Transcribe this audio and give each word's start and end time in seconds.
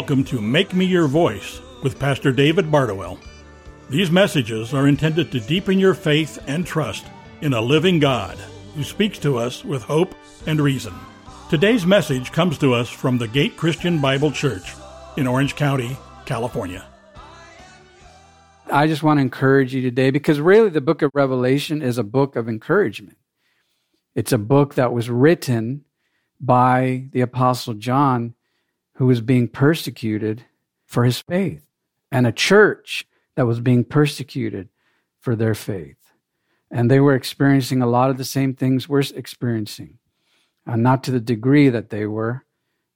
Welcome 0.00 0.24
to 0.24 0.40
Make 0.40 0.72
Me 0.72 0.86
Your 0.86 1.06
Voice 1.06 1.60
with 1.82 1.98
Pastor 1.98 2.32
David 2.32 2.70
Bardowell. 2.70 3.18
These 3.90 4.10
messages 4.10 4.72
are 4.72 4.88
intended 4.88 5.30
to 5.30 5.40
deepen 5.40 5.78
your 5.78 5.92
faith 5.92 6.42
and 6.46 6.66
trust 6.66 7.04
in 7.42 7.52
a 7.52 7.60
living 7.60 7.98
God 7.98 8.38
who 8.74 8.82
speaks 8.82 9.18
to 9.18 9.36
us 9.36 9.62
with 9.62 9.82
hope 9.82 10.14
and 10.46 10.58
reason. 10.58 10.94
Today's 11.50 11.84
message 11.84 12.32
comes 12.32 12.56
to 12.58 12.72
us 12.72 12.88
from 12.88 13.18
the 13.18 13.28
Gate 13.28 13.58
Christian 13.58 14.00
Bible 14.00 14.32
Church 14.32 14.72
in 15.18 15.26
Orange 15.26 15.54
County, 15.54 15.98
California. 16.24 16.86
I 18.72 18.86
just 18.86 19.02
want 19.02 19.18
to 19.18 19.22
encourage 19.22 19.74
you 19.74 19.82
today 19.82 20.10
because 20.10 20.40
really 20.40 20.70
the 20.70 20.80
book 20.80 21.02
of 21.02 21.10
Revelation 21.12 21.82
is 21.82 21.98
a 21.98 22.02
book 22.02 22.36
of 22.36 22.48
encouragement. 22.48 23.18
It's 24.14 24.32
a 24.32 24.38
book 24.38 24.76
that 24.76 24.94
was 24.94 25.10
written 25.10 25.84
by 26.40 27.10
the 27.12 27.20
Apostle 27.20 27.74
John, 27.74 28.34
who 29.00 29.06
was 29.06 29.22
being 29.22 29.48
persecuted 29.48 30.44
for 30.84 31.04
his 31.04 31.20
faith, 31.20 31.64
and 32.12 32.26
a 32.26 32.32
church 32.32 33.06
that 33.34 33.46
was 33.46 33.58
being 33.58 33.82
persecuted 33.82 34.68
for 35.18 35.34
their 35.34 35.54
faith. 35.54 36.12
And 36.70 36.90
they 36.90 37.00
were 37.00 37.14
experiencing 37.14 37.80
a 37.80 37.86
lot 37.86 38.10
of 38.10 38.18
the 38.18 38.26
same 38.26 38.52
things 38.52 38.90
we're 38.90 39.02
experiencing, 39.14 39.96
uh, 40.66 40.76
not 40.76 41.02
to 41.04 41.12
the 41.12 41.18
degree 41.18 41.70
that 41.70 41.88
they 41.88 42.04
were. 42.04 42.44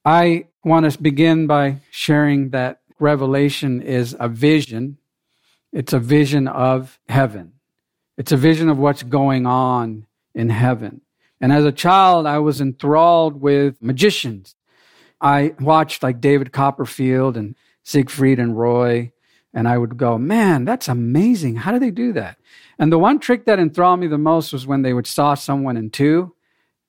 I 0.05 0.45
want 0.63 0.87
to 0.91 1.01
begin 1.01 1.47
by 1.47 1.77
sharing 1.89 2.51
that 2.51 2.81
Revelation 2.99 3.81
is 3.81 4.15
a 4.19 4.29
vision. 4.29 4.99
It's 5.73 5.91
a 5.91 5.97
vision 5.97 6.47
of 6.47 6.99
heaven. 7.09 7.53
It's 8.15 8.31
a 8.31 8.37
vision 8.37 8.69
of 8.69 8.77
what's 8.77 9.01
going 9.01 9.47
on 9.47 10.05
in 10.35 10.49
heaven. 10.49 11.01
And 11.41 11.51
as 11.51 11.65
a 11.65 11.71
child, 11.71 12.27
I 12.27 12.37
was 12.37 12.61
enthralled 12.61 13.41
with 13.41 13.81
magicians. 13.81 14.53
I 15.25 15.55
watched 15.59 16.03
like 16.03 16.21
David 16.21 16.51
Copperfield 16.51 17.35
and 17.35 17.55
Siegfried 17.81 18.37
and 18.37 18.55
Roy, 18.55 19.11
and 19.55 19.67
I 19.67 19.75
would 19.75 19.97
go, 19.97 20.19
man, 20.19 20.65
that's 20.65 20.87
amazing. 20.87 21.55
How 21.55 21.71
do 21.71 21.79
they 21.79 21.89
do 21.89 22.13
that? 22.13 22.37
And 22.77 22.91
the 22.91 22.99
one 22.99 23.17
trick 23.17 23.45
that 23.45 23.57
enthralled 23.57 23.99
me 23.99 24.05
the 24.05 24.19
most 24.19 24.53
was 24.53 24.67
when 24.67 24.83
they 24.83 24.93
would 24.93 25.07
saw 25.07 25.33
someone 25.33 25.77
in 25.77 25.89
two, 25.89 26.35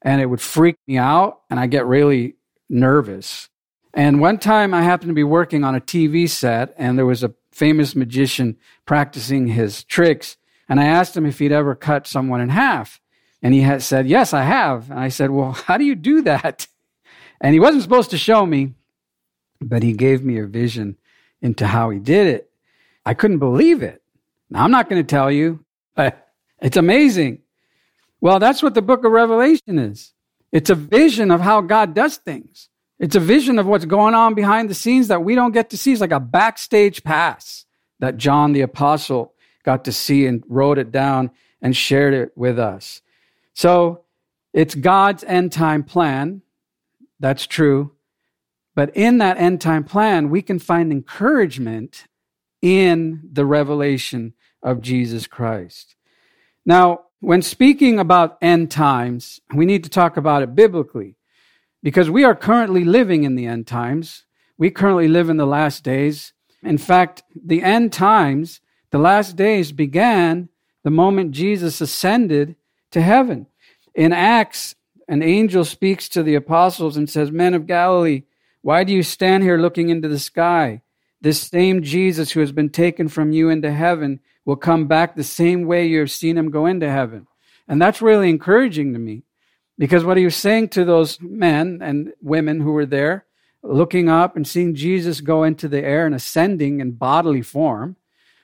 and 0.02 0.20
it 0.20 0.26
would 0.26 0.42
freak 0.42 0.76
me 0.86 0.98
out, 0.98 1.40
and 1.48 1.58
I 1.58 1.66
get 1.66 1.86
really 1.86 2.36
nervous. 2.68 3.48
And 3.94 4.20
one 4.20 4.36
time 4.36 4.74
I 4.74 4.82
happened 4.82 5.08
to 5.08 5.14
be 5.14 5.24
working 5.24 5.64
on 5.64 5.74
a 5.74 5.80
TV 5.80 6.28
set, 6.28 6.74
and 6.76 6.98
there 6.98 7.06
was 7.06 7.24
a 7.24 7.32
famous 7.52 7.96
magician 7.96 8.58
practicing 8.84 9.46
his 9.46 9.82
tricks. 9.84 10.36
And 10.68 10.78
I 10.78 10.84
asked 10.84 11.16
him 11.16 11.24
if 11.24 11.38
he'd 11.38 11.52
ever 11.52 11.74
cut 11.74 12.06
someone 12.06 12.42
in 12.42 12.50
half. 12.50 13.00
And 13.40 13.54
he 13.54 13.62
had 13.62 13.82
said, 13.82 14.06
Yes, 14.06 14.34
I 14.34 14.42
have. 14.42 14.90
And 14.90 15.00
I 15.00 15.08
said, 15.08 15.30
Well, 15.30 15.52
how 15.66 15.78
do 15.78 15.84
you 15.84 15.94
do 15.94 16.20
that? 16.22 16.66
And 17.40 17.52
he 17.52 17.60
wasn't 17.60 17.82
supposed 17.82 18.10
to 18.10 18.18
show 18.18 18.46
me, 18.46 18.74
but 19.60 19.82
he 19.82 19.92
gave 19.92 20.24
me 20.24 20.38
a 20.38 20.46
vision 20.46 20.96
into 21.42 21.66
how 21.66 21.90
he 21.90 21.98
did 21.98 22.26
it. 22.26 22.50
I 23.04 23.14
couldn't 23.14 23.38
believe 23.38 23.82
it. 23.82 24.02
Now, 24.50 24.64
I'm 24.64 24.70
not 24.70 24.88
going 24.88 25.02
to 25.02 25.06
tell 25.06 25.30
you, 25.30 25.64
but 25.94 26.28
it's 26.60 26.76
amazing. 26.76 27.40
Well, 28.20 28.38
that's 28.38 28.62
what 28.62 28.74
the 28.74 28.82
book 28.82 29.04
of 29.04 29.12
Revelation 29.12 29.78
is. 29.78 30.12
It's 30.52 30.70
a 30.70 30.74
vision 30.74 31.30
of 31.30 31.40
how 31.40 31.60
God 31.60 31.94
does 31.94 32.16
things. 32.16 32.68
It's 32.98 33.14
a 33.14 33.20
vision 33.20 33.58
of 33.58 33.66
what's 33.66 33.84
going 33.84 34.14
on 34.14 34.34
behind 34.34 34.70
the 34.70 34.74
scenes 34.74 35.08
that 35.08 35.22
we 35.22 35.34
don't 35.34 35.52
get 35.52 35.70
to 35.70 35.76
see. 35.76 35.92
It's 35.92 36.00
like 36.00 36.12
a 36.12 36.20
backstage 36.20 37.04
pass 37.04 37.66
that 37.98 38.16
John 38.16 38.52
the 38.52 38.62
apostle 38.62 39.34
got 39.64 39.84
to 39.84 39.92
see 39.92 40.26
and 40.26 40.42
wrote 40.48 40.78
it 40.78 40.90
down 40.92 41.30
and 41.60 41.76
shared 41.76 42.14
it 42.14 42.32
with 42.36 42.58
us. 42.58 43.02
So 43.52 44.04
it's 44.52 44.74
God's 44.74 45.24
end 45.24 45.52
time 45.52 45.82
plan. 45.82 46.42
That's 47.18 47.46
true. 47.46 47.92
But 48.74 48.94
in 48.94 49.18
that 49.18 49.38
end 49.38 49.60
time 49.60 49.84
plan, 49.84 50.28
we 50.28 50.42
can 50.42 50.58
find 50.58 50.92
encouragement 50.92 52.04
in 52.60 53.28
the 53.32 53.46
revelation 53.46 54.34
of 54.62 54.82
Jesus 54.82 55.26
Christ. 55.26 55.96
Now, 56.64 57.00
when 57.20 57.40
speaking 57.42 57.98
about 57.98 58.36
end 58.42 58.70
times, 58.70 59.40
we 59.54 59.64
need 59.64 59.84
to 59.84 59.90
talk 59.90 60.16
about 60.16 60.42
it 60.42 60.54
biblically 60.54 61.16
because 61.82 62.10
we 62.10 62.24
are 62.24 62.34
currently 62.34 62.84
living 62.84 63.24
in 63.24 63.34
the 63.34 63.46
end 63.46 63.66
times. 63.66 64.24
We 64.58 64.70
currently 64.70 65.08
live 65.08 65.30
in 65.30 65.36
the 65.36 65.46
last 65.46 65.82
days. 65.82 66.32
In 66.62 66.78
fact, 66.78 67.22
the 67.34 67.62
end 67.62 67.92
times, 67.92 68.60
the 68.90 68.98
last 68.98 69.36
days 69.36 69.72
began 69.72 70.48
the 70.84 70.90
moment 70.90 71.30
Jesus 71.30 71.80
ascended 71.80 72.56
to 72.90 73.00
heaven. 73.00 73.46
In 73.94 74.12
Acts, 74.12 74.74
an 75.08 75.22
angel 75.22 75.64
speaks 75.64 76.08
to 76.10 76.22
the 76.22 76.34
apostles 76.34 76.96
and 76.96 77.08
says, 77.08 77.30
Men 77.30 77.54
of 77.54 77.66
Galilee, 77.66 78.22
why 78.62 78.84
do 78.84 78.92
you 78.92 79.02
stand 79.02 79.44
here 79.44 79.58
looking 79.58 79.88
into 79.88 80.08
the 80.08 80.18
sky? 80.18 80.82
This 81.20 81.40
same 81.40 81.82
Jesus 81.82 82.32
who 82.32 82.40
has 82.40 82.52
been 82.52 82.70
taken 82.70 83.08
from 83.08 83.32
you 83.32 83.48
into 83.48 83.72
heaven 83.72 84.20
will 84.44 84.56
come 84.56 84.86
back 84.86 85.14
the 85.14 85.24
same 85.24 85.66
way 85.66 85.86
you 85.86 86.00
have 86.00 86.10
seen 86.10 86.36
him 86.36 86.50
go 86.50 86.66
into 86.66 86.90
heaven. 86.90 87.26
And 87.68 87.80
that's 87.80 88.02
really 88.02 88.28
encouraging 88.28 88.92
to 88.92 88.98
me 88.98 89.22
because 89.78 90.04
what 90.04 90.16
he 90.16 90.24
was 90.24 90.36
saying 90.36 90.68
to 90.70 90.84
those 90.84 91.20
men 91.20 91.80
and 91.82 92.12
women 92.20 92.60
who 92.60 92.72
were 92.72 92.86
there, 92.86 93.26
looking 93.62 94.08
up 94.08 94.36
and 94.36 94.46
seeing 94.46 94.74
Jesus 94.74 95.20
go 95.20 95.42
into 95.42 95.68
the 95.68 95.84
air 95.84 96.06
and 96.06 96.14
ascending 96.14 96.80
in 96.80 96.92
bodily 96.92 97.42
form, 97.42 97.96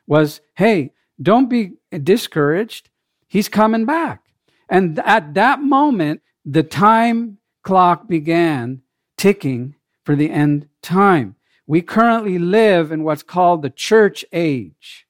was, 0.06 0.40
hey, 0.54 0.92
don't 1.20 1.48
be 1.48 1.74
discouraged. 1.90 2.90
He's 3.28 3.48
coming 3.48 3.84
back. 3.84 4.24
And 4.68 4.98
at 5.00 5.34
that 5.34 5.60
moment, 5.60 6.22
the 6.44 6.62
time 6.62 7.38
clock 7.62 8.08
began 8.08 8.82
ticking 9.16 9.74
for 10.04 10.16
the 10.16 10.30
end 10.30 10.68
time. 10.82 11.36
We 11.66 11.80
currently 11.80 12.38
live 12.38 12.90
in 12.90 13.04
what's 13.04 13.22
called 13.22 13.62
the 13.62 13.70
church 13.70 14.24
age, 14.32 15.06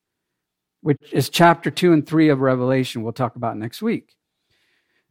which 0.83 1.13
is 1.13 1.29
chapter 1.29 1.71
2 1.71 1.93
and 1.93 2.07
3 2.07 2.29
of 2.29 2.41
Revelation, 2.41 3.03
we'll 3.03 3.13
talk 3.13 3.37
about 3.37 3.57
next 3.57 3.81
week. 3.81 4.15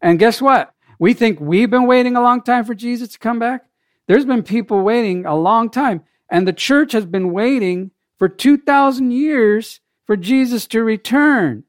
And 0.01 0.19
guess 0.19 0.41
what? 0.41 0.73
We 0.99 1.13
think 1.13 1.39
we've 1.39 1.69
been 1.69 1.87
waiting 1.87 2.15
a 2.15 2.21
long 2.21 2.43
time 2.43 2.63
for 2.63 2.75
Jesus 2.75 3.09
to 3.09 3.19
come 3.19 3.39
back. 3.39 3.65
There's 4.07 4.25
been 4.25 4.43
people 4.43 4.81
waiting 4.81 5.25
a 5.25 5.35
long 5.35 5.69
time, 5.69 6.03
and 6.29 6.47
the 6.47 6.53
church 6.53 6.91
has 6.91 7.05
been 7.05 7.31
waiting 7.31 7.91
for 8.17 8.29
2,000 8.29 9.11
years 9.11 9.79
for 10.05 10.15
Jesus 10.15 10.67
to 10.67 10.83
return. 10.83 11.63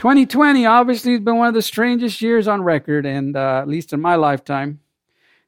2020 0.00 0.64
obviously 0.64 1.12
has 1.12 1.20
been 1.20 1.36
one 1.36 1.48
of 1.48 1.52
the 1.52 1.60
strangest 1.60 2.22
years 2.22 2.48
on 2.48 2.62
record, 2.62 3.04
and 3.04 3.36
uh, 3.36 3.58
at 3.60 3.68
least 3.68 3.92
in 3.92 4.00
my 4.00 4.14
lifetime. 4.14 4.80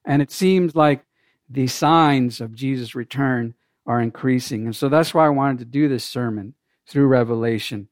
And 0.04 0.20
it 0.20 0.30
seems 0.30 0.76
like 0.76 1.06
the 1.48 1.66
signs 1.68 2.38
of 2.38 2.54
Jesus' 2.54 2.94
return 2.94 3.54
are 3.86 3.98
increasing. 3.98 4.66
And 4.66 4.76
so 4.76 4.90
that's 4.90 5.14
why 5.14 5.24
I 5.24 5.30
wanted 5.30 5.60
to 5.60 5.64
do 5.64 5.88
this 5.88 6.04
sermon 6.04 6.52
through 6.86 7.06
Revelation, 7.06 7.88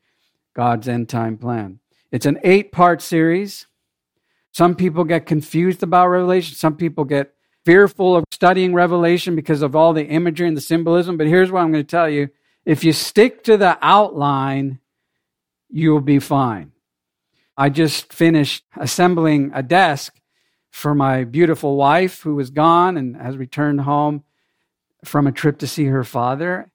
God's 0.53 0.87
end 0.87 1.09
time 1.09 1.39
plan. 1.39 1.81
It's 2.13 2.27
an 2.27 2.39
eight 2.45 2.73
part 2.73 3.01
series. 3.01 3.67
Some 4.53 4.75
people 4.75 5.05
get 5.05 5.25
confused 5.25 5.83
about 5.83 6.09
Revelation. 6.09 6.57
Some 6.57 6.77
people 6.77 7.05
get 7.05 7.33
fearful 7.65 8.17
of 8.17 8.25
studying 8.33 8.75
Revelation 8.75 9.35
because 9.35 9.63
of 9.63 9.75
all 9.75 9.95
the 9.95 10.05
imagery 10.05 10.47
and 10.47 10.59
the 10.59 10.61
symbolism. 10.61 11.17
But 11.17 11.27
here's 11.27 11.51
what 11.51 11.63
I'm 11.63 11.73
going 11.73 11.85
to 11.85 11.91
tell 11.91 12.11
you 12.11 12.29
if 12.67 12.85
you 12.85 12.93
stick 12.93 13.45
to 13.45 13.57
the 13.57 13.79
outline, 13.81 14.79
you'll 15.71 16.01
be 16.01 16.19
fine. 16.19 16.73
I 17.57 17.69
just 17.69 18.13
finished 18.13 18.65
assembling 18.79 19.51
a 19.55 19.63
desk 19.63 20.21
for 20.71 20.95
my 20.95 21.25
beautiful 21.25 21.77
wife 21.77 22.23
who 22.23 22.35
was 22.35 22.51
gone 22.51 22.97
and 22.97 23.17
has 23.17 23.37
returned 23.37 23.83
home 23.83 24.25
from 25.05 25.27
a 25.27 25.33
trip 25.33 25.59
to 25.59 25.67
see 25.67 25.87
her 25.87 26.05
father. 26.05 26.71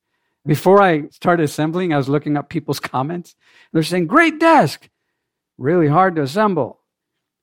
Before 0.45 0.81
I 0.81 1.07
started 1.09 1.43
assembling, 1.43 1.93
I 1.93 1.97
was 1.97 2.09
looking 2.09 2.37
up 2.37 2.49
people's 2.49 2.79
comments. 2.93 3.35
They're 3.71 3.83
saying, 3.83 4.07
Great 4.07 4.39
desk, 4.39 4.89
really 5.57 5.87
hard 5.87 6.15
to 6.15 6.21
assemble. 6.21 6.79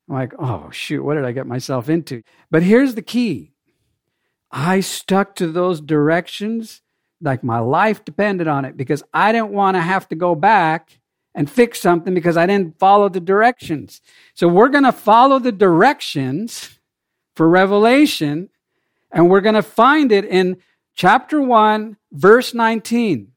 I'm 0.08 0.16
like, 0.16 0.34
oh, 0.38 0.68
shoot, 0.70 1.02
what 1.02 1.14
did 1.14 1.24
I 1.24 1.32
get 1.32 1.46
myself 1.46 1.88
into? 1.88 2.22
But 2.50 2.62
here's 2.62 2.94
the 2.94 3.02
key 3.02 3.52
I 4.50 4.80
stuck 4.80 5.34
to 5.36 5.46
those 5.46 5.80
directions 5.80 6.82
like 7.20 7.44
my 7.44 7.60
life 7.60 8.04
depended 8.04 8.48
on 8.48 8.64
it 8.64 8.76
because 8.76 9.02
I 9.14 9.32
didn't 9.32 9.52
want 9.52 9.76
to 9.76 9.80
have 9.80 10.08
to 10.08 10.16
go 10.16 10.34
back 10.34 11.00
and 11.34 11.50
fix 11.50 11.80
something 11.80 12.14
because 12.14 12.36
I 12.36 12.46
didn't 12.46 12.78
follow 12.78 13.08
the 13.08 13.20
directions. 13.20 14.00
So 14.34 14.48
we're 14.48 14.68
going 14.68 14.84
to 14.84 14.92
follow 14.92 15.38
the 15.38 15.52
directions 15.52 16.78
for 17.34 17.48
Revelation 17.48 18.50
and 19.10 19.28
we're 19.28 19.40
going 19.40 19.54
to 19.54 19.62
find 19.62 20.10
it 20.10 20.24
in 20.24 20.56
chapter 20.94 21.40
1, 21.40 21.96
verse 22.12 22.54
19. 22.54 23.32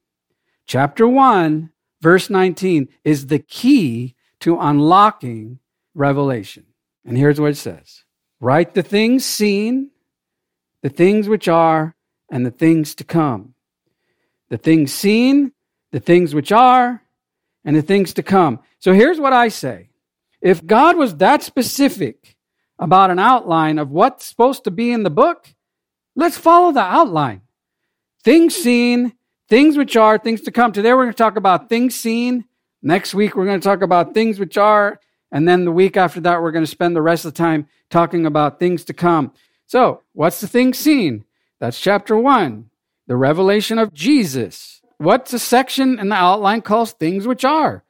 Chapter 0.66 1.08
1, 1.08 1.70
verse 2.02 2.30
19 2.30 2.88
is 3.04 3.28
the 3.28 3.40
key 3.40 4.16
to 4.40 4.60
unlocking 4.60 5.60
Revelation. 5.94 6.66
And 7.06 7.18
here's 7.18 7.40
what 7.40 7.52
it 7.52 7.58
says 7.58 8.04
Write 8.40 8.74
the 8.74 8.84
things 8.84 9.26
seen, 9.26 9.92
the 10.82 10.90
things 10.90 11.28
which 11.28 11.48
are, 11.48 11.96
and 12.30 12.46
the 12.46 12.52
things 12.52 12.96
to 12.96 13.04
come. 13.04 13.54
The 14.50 14.58
things 14.58 14.94
seen, 14.94 15.52
the 15.92 16.00
things 16.00 16.36
which 16.36 16.52
are, 16.52 17.02
and 17.66 17.76
the 17.76 17.82
things 17.82 18.14
to 18.14 18.24
come. 18.24 18.60
So 18.80 18.94
here's 18.94 19.20
what 19.20 19.34
I 19.34 19.50
say. 19.50 19.90
If 20.42 20.66
God 20.66 20.96
was 20.96 21.18
that 21.18 21.44
specific 21.44 22.38
about 22.78 23.10
an 23.10 23.20
outline 23.20 23.80
of 23.80 23.90
what's 23.90 24.26
supposed 24.26 24.64
to 24.66 24.72
be 24.72 24.92
in 24.92 25.04
the 25.04 25.10
book, 25.10 25.54
let's 26.16 26.38
follow 26.38 26.72
the 26.72 26.82
outline. 26.82 27.42
things 28.24 28.56
seen, 28.56 29.14
things 29.50 29.78
which 29.78 29.96
are, 29.96 30.18
things 30.18 30.42
to 30.42 30.52
come. 30.52 30.72
Today 30.72 30.94
we're 30.94 31.04
going 31.04 31.14
to 31.14 31.18
talk 31.18 31.36
about 31.36 31.70
things 31.70 31.96
seen. 31.96 32.46
Next 32.82 33.14
week 33.14 33.36
we're 33.36 33.46
going 33.46 33.60
to 33.60 33.68
talk 33.68 33.82
about 33.82 34.14
things 34.14 34.40
which 34.40 34.58
are. 34.58 35.00
And 35.32 35.48
then 35.48 35.66
the 35.66 35.72
week 35.72 35.98
after 35.98 36.22
that, 36.22 36.42
we're 36.42 36.52
going 36.52 36.64
to 36.64 36.72
spend 36.72 36.96
the 36.96 37.02
rest 37.02 37.26
of 37.26 37.34
the 37.34 37.38
time 37.38 37.68
talking 37.90 38.26
about 38.26 38.60
things 38.60 38.84
to 38.86 38.94
come. 38.94 39.34
So, 39.68 40.02
what's 40.14 40.40
the 40.40 40.48
thing 40.48 40.74
seen? 40.74 41.26
That's 41.60 41.80
chapter 41.80 42.18
one, 42.18 42.70
the 43.08 43.16
revelation 43.16 43.80
of 43.80 43.94
Jesus. 43.94 44.82
What's 44.98 45.32
the 45.32 45.40
section 45.40 46.00
in 46.00 46.10
the 46.10 46.16
outline 46.16 46.62
calls 46.62 46.92
things 46.92 47.28
which 47.28 47.44
are? 47.44 47.84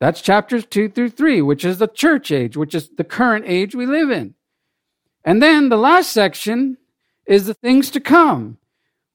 That's 0.00 0.20
chapters 0.20 0.66
two 0.66 0.88
through 0.88 1.10
three, 1.10 1.40
which 1.42 1.64
is 1.64 1.78
the 1.78 1.86
church 1.86 2.30
age, 2.30 2.56
which 2.56 2.74
is 2.74 2.90
the 2.96 3.04
current 3.04 3.44
age 3.46 3.74
we 3.74 3.86
live 3.86 4.10
in. 4.10 4.34
And 5.24 5.42
then 5.42 5.68
the 5.68 5.76
last 5.76 6.12
section 6.12 6.78
is 7.26 7.46
the 7.46 7.54
things 7.54 7.90
to 7.90 8.00
come. 8.00 8.58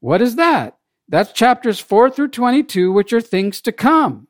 What 0.02 0.22
is 0.22 0.36
that? 0.36 0.78
That's 1.08 1.32
chapters 1.32 1.80
4 1.80 2.10
through 2.10 2.30
22, 2.30 2.92
which 2.92 3.14
are 3.14 3.22
things 3.22 3.62
to 3.62 3.72
come. 3.72 4.28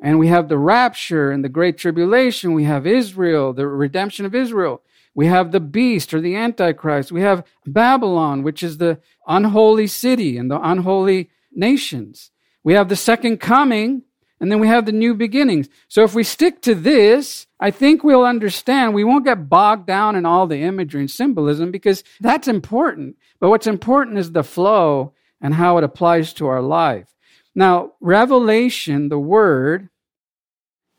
And 0.00 0.18
we 0.18 0.28
have 0.28 0.48
the 0.48 0.58
rapture 0.58 1.30
and 1.30 1.44
the 1.44 1.48
great 1.48 1.78
tribulation. 1.78 2.54
We 2.54 2.64
have 2.64 2.86
Israel, 2.86 3.52
the 3.52 3.68
redemption 3.68 4.26
of 4.26 4.34
Israel. 4.34 4.82
We 5.14 5.26
have 5.26 5.52
the 5.52 5.60
beast 5.60 6.12
or 6.12 6.20
the 6.20 6.34
antichrist. 6.34 7.12
We 7.12 7.20
have 7.20 7.44
Babylon, 7.66 8.42
which 8.42 8.64
is 8.64 8.78
the 8.78 8.98
unholy 9.28 9.86
city 9.86 10.36
and 10.36 10.50
the 10.50 10.60
unholy 10.60 11.30
nations. 11.52 12.31
We 12.64 12.74
have 12.74 12.88
the 12.88 12.96
second 12.96 13.38
coming, 13.38 14.02
and 14.40 14.50
then 14.50 14.60
we 14.60 14.68
have 14.68 14.86
the 14.86 14.92
new 14.92 15.14
beginnings. 15.14 15.68
So 15.88 16.02
if 16.02 16.14
we 16.14 16.24
stick 16.24 16.62
to 16.62 16.74
this, 16.74 17.46
I 17.60 17.70
think 17.70 18.02
we'll 18.02 18.24
understand. 18.24 18.94
We 18.94 19.04
won't 19.04 19.24
get 19.24 19.48
bogged 19.48 19.86
down 19.86 20.16
in 20.16 20.26
all 20.26 20.46
the 20.46 20.58
imagery 20.58 21.00
and 21.00 21.10
symbolism 21.10 21.70
because 21.70 22.02
that's 22.20 22.48
important. 22.48 23.16
But 23.40 23.50
what's 23.50 23.66
important 23.66 24.18
is 24.18 24.32
the 24.32 24.42
flow 24.42 25.14
and 25.40 25.54
how 25.54 25.78
it 25.78 25.84
applies 25.84 26.32
to 26.34 26.46
our 26.46 26.62
life. 26.62 27.06
Now, 27.54 27.92
revelation, 28.00 29.08
the 29.08 29.18
word, 29.18 29.88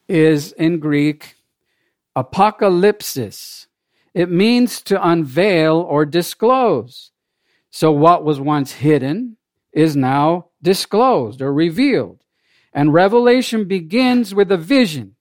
is 0.08 0.52
in 0.54 0.80
Greek 0.80 1.36
apocalypsis. 2.16 3.68
It 4.14 4.30
means 4.30 4.82
to 4.84 5.06
unveil 5.06 5.78
or 5.78 6.06
disclose. 6.06 7.12
So 7.72 7.92
what 7.92 8.24
was 8.24 8.40
once 8.40 8.74
hidden 8.74 9.38
is 9.72 9.96
now 9.96 10.50
disclosed 10.64 11.42
or 11.42 11.54
revealed. 11.54 12.24
And 12.74 12.94
revelation 12.94 13.66
begins 13.66 14.34
with 14.34 14.52
a 14.52 14.58
vision. 14.58 15.16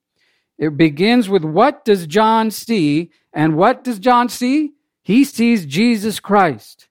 It 0.57 0.75
begins 0.75 1.29
with 1.29 1.43
what 1.43 1.85
does 1.85 2.07
John 2.07 2.49
see? 2.49 3.11
And 3.31 3.55
what 3.55 3.83
does 3.83 3.99
John 3.99 4.29
see? 4.29 4.71
He 5.03 5.23
sees 5.23 5.65
Jesus 5.65 6.19
Christ. 6.19 6.87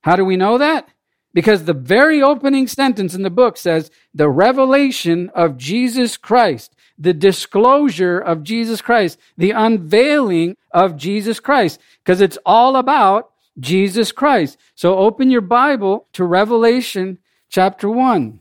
How 0.00 0.16
do 0.16 0.24
we 0.24 0.36
know 0.36 0.58
that? 0.58 0.88
Because 1.34 1.64
the 1.64 1.72
very 1.72 2.22
opening 2.22 2.66
sentence 2.66 3.14
in 3.14 3.22
the 3.22 3.30
book 3.30 3.56
says, 3.56 3.90
the 4.14 4.28
revelation 4.28 5.30
of 5.34 5.56
Jesus 5.56 6.16
Christ, 6.16 6.74
the 6.98 7.14
disclosure 7.14 8.18
of 8.18 8.42
Jesus 8.42 8.82
Christ, 8.82 9.18
the 9.36 9.52
unveiling 9.52 10.56
of 10.72 10.96
Jesus 10.96 11.40
Christ, 11.40 11.80
because 12.04 12.20
it's 12.20 12.38
all 12.44 12.76
about 12.76 13.30
Jesus 13.58 14.12
Christ. 14.12 14.58
So 14.74 14.98
open 14.98 15.30
your 15.30 15.40
Bible 15.40 16.06
to 16.14 16.24
Revelation 16.24 17.18
chapter 17.52 17.88
1. 17.88 18.40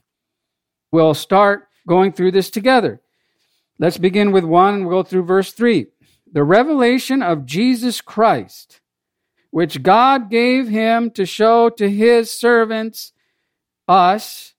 We'll 0.92 1.14
start 1.14 1.68
going 1.86 2.14
through 2.14 2.32
this 2.32 2.50
together. 2.50 3.02
Let's 3.78 3.98
begin 3.98 4.32
with 4.32 4.46
1 4.46 4.74
and 4.74 4.88
we'll 4.88 5.04
go 5.04 5.08
through 5.08 5.26
verse 5.26 5.52
3. 5.52 5.88
The 6.32 6.44
revelation 6.44 7.22
of 7.22 7.46
Jesus 7.46 8.00
Christ, 8.00 8.80
which 9.52 9.84
God 9.84 10.30
gave 10.30 10.70
him 10.70 11.12
to 11.12 11.26
show 11.26 11.70
to 11.72 11.90
his 11.90 12.32
servants, 12.32 13.12
us, 13.86 14.54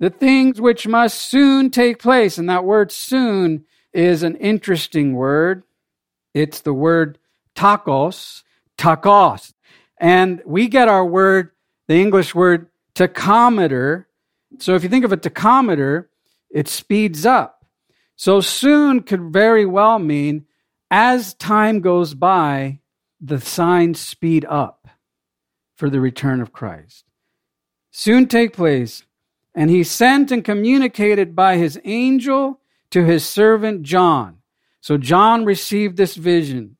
the 0.00 0.10
things 0.10 0.60
which 0.60 0.88
must 0.88 1.18
soon 1.30 1.70
take 1.70 2.00
place. 2.00 2.38
And 2.38 2.48
that 2.48 2.64
word 2.64 2.90
soon 2.90 3.66
is 3.92 4.24
an 4.24 4.34
interesting 4.36 5.14
word. 5.14 5.62
It's 6.34 6.60
the 6.60 6.74
word 6.74 7.18
takos, 7.54 8.42
tachos. 8.76 9.52
And 9.98 10.42
we 10.44 10.66
get 10.66 10.88
our 10.88 11.06
word, 11.06 11.50
the 11.86 12.00
English 12.00 12.34
word 12.34 12.66
tachometer, 12.94 14.06
so 14.58 14.74
if 14.74 14.82
you 14.82 14.88
think 14.88 15.04
of 15.04 15.12
a 15.12 15.16
tachometer, 15.16 16.06
it 16.50 16.68
speeds 16.68 17.24
up. 17.24 17.64
So 18.16 18.40
soon 18.40 19.02
could 19.02 19.32
very 19.32 19.66
well 19.66 19.98
mean 19.98 20.46
as 20.90 21.34
time 21.34 21.80
goes 21.80 22.12
by, 22.14 22.80
the 23.20 23.40
signs 23.40 23.98
speed 23.98 24.44
up 24.48 24.88
for 25.74 25.88
the 25.88 26.00
return 26.00 26.40
of 26.40 26.52
Christ. 26.52 27.04
Soon 27.90 28.26
take 28.26 28.52
place. 28.52 29.04
And 29.54 29.70
he 29.70 29.84
sent 29.84 30.30
and 30.30 30.44
communicated 30.44 31.36
by 31.36 31.56
his 31.56 31.78
angel 31.84 32.60
to 32.90 33.04
his 33.04 33.24
servant 33.24 33.82
John. 33.82 34.38
So 34.80 34.96
John 34.96 35.44
received 35.44 35.96
this 35.96 36.14
vision. 36.14 36.76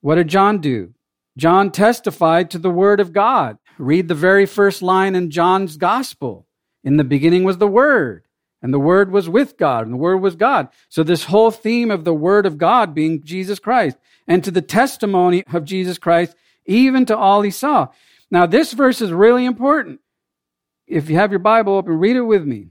What 0.00 0.16
did 0.16 0.28
John 0.28 0.58
do? 0.58 0.94
John 1.36 1.70
testified 1.70 2.50
to 2.50 2.58
the 2.58 2.70
word 2.70 3.00
of 3.00 3.12
God. 3.12 3.58
Read 3.78 4.08
the 4.08 4.14
very 4.14 4.46
first 4.46 4.82
line 4.82 5.14
in 5.14 5.30
John's 5.30 5.76
gospel. 5.76 6.46
In 6.84 6.96
the 6.96 7.04
beginning 7.04 7.44
was 7.44 7.58
the 7.58 7.66
Word, 7.66 8.24
and 8.62 8.72
the 8.72 8.78
Word 8.78 9.10
was 9.10 9.28
with 9.28 9.56
God, 9.56 9.84
and 9.84 9.92
the 9.92 9.98
Word 9.98 10.18
was 10.18 10.36
God. 10.36 10.68
So, 10.88 11.02
this 11.02 11.24
whole 11.24 11.50
theme 11.50 11.90
of 11.90 12.04
the 12.04 12.14
Word 12.14 12.46
of 12.46 12.58
God 12.58 12.94
being 12.94 13.22
Jesus 13.22 13.58
Christ, 13.58 13.96
and 14.26 14.42
to 14.44 14.50
the 14.50 14.62
testimony 14.62 15.44
of 15.52 15.64
Jesus 15.64 15.98
Christ, 15.98 16.36
even 16.66 17.06
to 17.06 17.16
all 17.16 17.42
he 17.42 17.50
saw. 17.50 17.88
Now, 18.30 18.46
this 18.46 18.72
verse 18.72 19.00
is 19.00 19.12
really 19.12 19.44
important. 19.44 20.00
If 20.86 21.08
you 21.10 21.16
have 21.16 21.32
your 21.32 21.38
Bible 21.38 21.74
open, 21.74 21.98
read 21.98 22.16
it 22.16 22.22
with 22.22 22.44
me. 22.44 22.68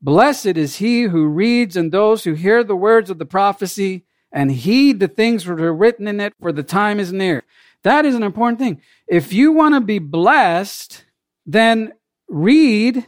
Blessed 0.00 0.46
is 0.46 0.76
he 0.76 1.04
who 1.04 1.26
reads 1.26 1.76
and 1.76 1.90
those 1.90 2.24
who 2.24 2.34
hear 2.34 2.62
the 2.62 2.76
words 2.76 3.10
of 3.10 3.18
the 3.18 3.26
prophecy 3.26 4.04
and 4.30 4.52
heed 4.52 5.00
the 5.00 5.08
things 5.08 5.44
that 5.44 5.60
are 5.60 5.74
written 5.74 6.06
in 6.06 6.20
it, 6.20 6.34
for 6.40 6.52
the 6.52 6.62
time 6.62 7.00
is 7.00 7.12
near. 7.12 7.42
That 7.84 8.04
is 8.04 8.14
an 8.14 8.22
important 8.22 8.58
thing. 8.58 8.80
If 9.06 9.32
you 9.32 9.52
want 9.52 9.74
to 9.74 9.80
be 9.80 9.98
blessed, 9.98 11.04
then 11.46 11.92
read 12.28 13.06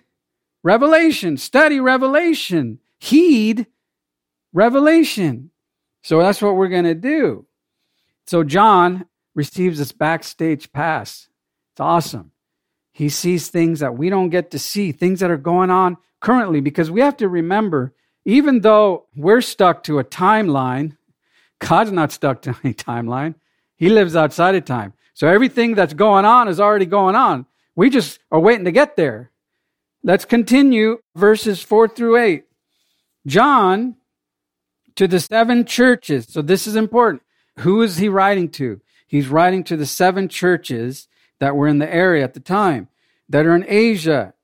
Revelation, 0.63 1.37
study 1.37 1.81
Revelation, 1.81 2.79
heed 2.99 3.67
Revelation. 4.53 5.51
So 6.03 6.21
that's 6.21 6.41
what 6.41 6.57
we're 6.57 6.69
going 6.69 6.85
to 6.85 6.95
do. 6.95 7.47
So 8.27 8.45
John 8.45 9.07
receives 9.35 9.79
this 9.79 9.93
backstage 9.93 10.73
pass. 10.73 11.29
It's 11.73 11.81
awesome. 11.81 12.33
He 12.93 13.09
sees 13.09 13.49
things 13.49 13.81
that 13.81 13.97
we 13.97 14.11
don't 14.11 14.31
get 14.31 14.51
to 14.51 14.59
see, 14.59 14.93
things 14.93 15.21
that 15.21 15.31
are 15.31 15.37
going 15.37 15.71
on 15.71 15.97
currently, 16.21 16.61
because 16.61 16.91
we 16.91 17.01
have 17.01 17.17
to 17.19 17.29
remember, 17.29 17.95
even 18.25 18.61
though 18.61 19.07
we're 19.17 19.41
stuck 19.41 19.83
to 19.85 19.99
a 19.99 20.05
timeline, 20.05 20.97
God's 21.59 21.93
not 21.93 22.13
stuck 22.13 22.43
to 22.43 22.57
any 22.65 22.75
timeline. 22.75 23.35
He 23.81 23.89
lives 23.89 24.15
outside 24.15 24.55
of 24.55 24.67
time. 24.67 24.93
So 25.15 25.27
everything 25.27 25.75
that's 25.75 25.95
going 25.95 26.27
on 26.27 26.49
is 26.49 26.61
already 26.61 26.85
going 26.85 27.17
on. 27.17 27.47
We 27.75 27.89
just 27.89 28.19
are 28.31 28.39
waiting 28.39 28.67
to 28.67 28.71
get 28.71 28.95
there. 28.95 29.31
Let's 30.05 30.27
continue 30.27 30.99
verses 31.17 31.63
4 31.63 31.89
through 31.89 32.19
8. 32.19 32.45
John 33.27 33.97
to 34.97 35.09
the 35.09 35.19
seven 35.19 35.65
churches. 35.65 36.27
So 36.29 36.43
this 36.43 36.67
is 36.67 36.77
important. 36.77 37.23
Who 37.61 37.81
is 37.81 37.97
he 37.97 38.11
writing 38.11 38.51
to? 38.51 38.83
He's 39.07 39.29
writing 39.29 39.65
to 39.65 39.79
the 39.79 39.87
seven 39.87 40.29
churches 40.29 41.09
that 41.39 41.57
were 41.57 41.67
in 41.67 41.79
the 41.79 41.93
area 41.93 42.23
at 42.23 42.35
the 42.35 42.41
time 42.41 42.89
that 43.31 43.47
are 43.47 43.55
in 43.55 43.65
Asia. 43.67 44.35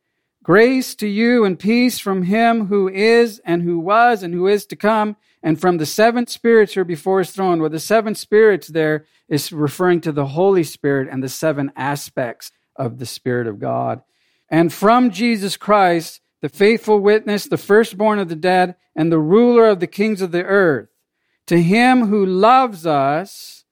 Grace 0.46 0.94
to 0.94 1.08
you 1.08 1.44
and 1.44 1.58
peace 1.58 1.98
from 1.98 2.22
him 2.22 2.66
who 2.66 2.88
is 2.88 3.40
and 3.44 3.62
who 3.62 3.80
was 3.80 4.22
and 4.22 4.32
who 4.32 4.46
is 4.46 4.64
to 4.64 4.76
come 4.76 5.16
and 5.42 5.60
from 5.60 5.78
the 5.78 5.84
seven 5.84 6.24
spirits 6.28 6.74
who 6.74 6.82
are 6.82 6.84
before 6.84 7.18
his 7.18 7.32
throne. 7.32 7.60
Well, 7.60 7.68
the 7.68 7.80
seven 7.80 8.14
spirits 8.14 8.68
there 8.68 9.06
is 9.28 9.50
referring 9.50 10.02
to 10.02 10.12
the 10.12 10.26
Holy 10.26 10.62
Spirit 10.62 11.08
and 11.10 11.20
the 11.20 11.28
seven 11.28 11.72
aspects 11.74 12.52
of 12.76 13.00
the 13.00 13.06
Spirit 13.06 13.48
of 13.48 13.58
God 13.58 14.02
and 14.48 14.72
from 14.72 15.10
Jesus 15.10 15.56
Christ, 15.56 16.20
the 16.42 16.48
faithful 16.48 17.00
witness, 17.00 17.46
the 17.46 17.56
firstborn 17.56 18.20
of 18.20 18.28
the 18.28 18.36
dead, 18.36 18.76
and 18.94 19.10
the 19.10 19.18
ruler 19.18 19.66
of 19.66 19.80
the 19.80 19.88
kings 19.88 20.22
of 20.22 20.30
the 20.30 20.44
earth, 20.44 20.90
to 21.48 21.60
him 21.60 22.06
who 22.06 22.24
loves 22.24 22.86
us 22.86 23.64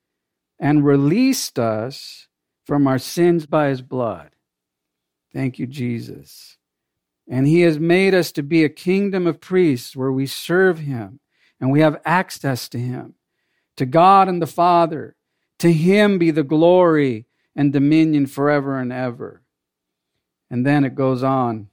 and 0.59 0.85
released 0.85 1.57
us 1.57 2.26
from 2.64 2.88
our 2.88 2.99
sins 2.99 3.47
by 3.47 3.69
his 3.69 3.81
blood. 3.81 4.31
Thank 5.33 5.61
you, 5.61 5.69
Jesus. 5.69 6.57
And 7.28 7.47
he 7.47 7.62
has 7.62 7.78
made 7.78 8.14
us 8.14 8.33
to 8.33 8.43
be 8.43 8.64
a 8.64 8.69
kingdom 8.69 9.26
of 9.26 9.40
priests 9.40 9.97
where 9.97 10.12
we 10.12 10.26
serve 10.26 10.81
him 10.81 11.21
and 11.61 11.71
we 11.71 11.81
have 11.81 12.00
access 12.04 12.69
to 12.71 12.78
him, 12.78 13.14
to 13.76 13.87
God 13.87 14.28
and 14.28 14.43
the 14.43 14.47
Father. 14.47 15.16
To 15.61 15.73
him 15.73 16.19
be 16.19 16.31
the 16.31 16.43
glory 16.43 17.26
and 17.57 17.73
dominion 17.73 18.26
forever 18.26 18.78
and 18.78 18.93
ever. 18.93 19.43
And 20.50 20.66
then 20.66 20.85
it 20.85 20.95
goes 20.95 21.23
on 21.23 21.69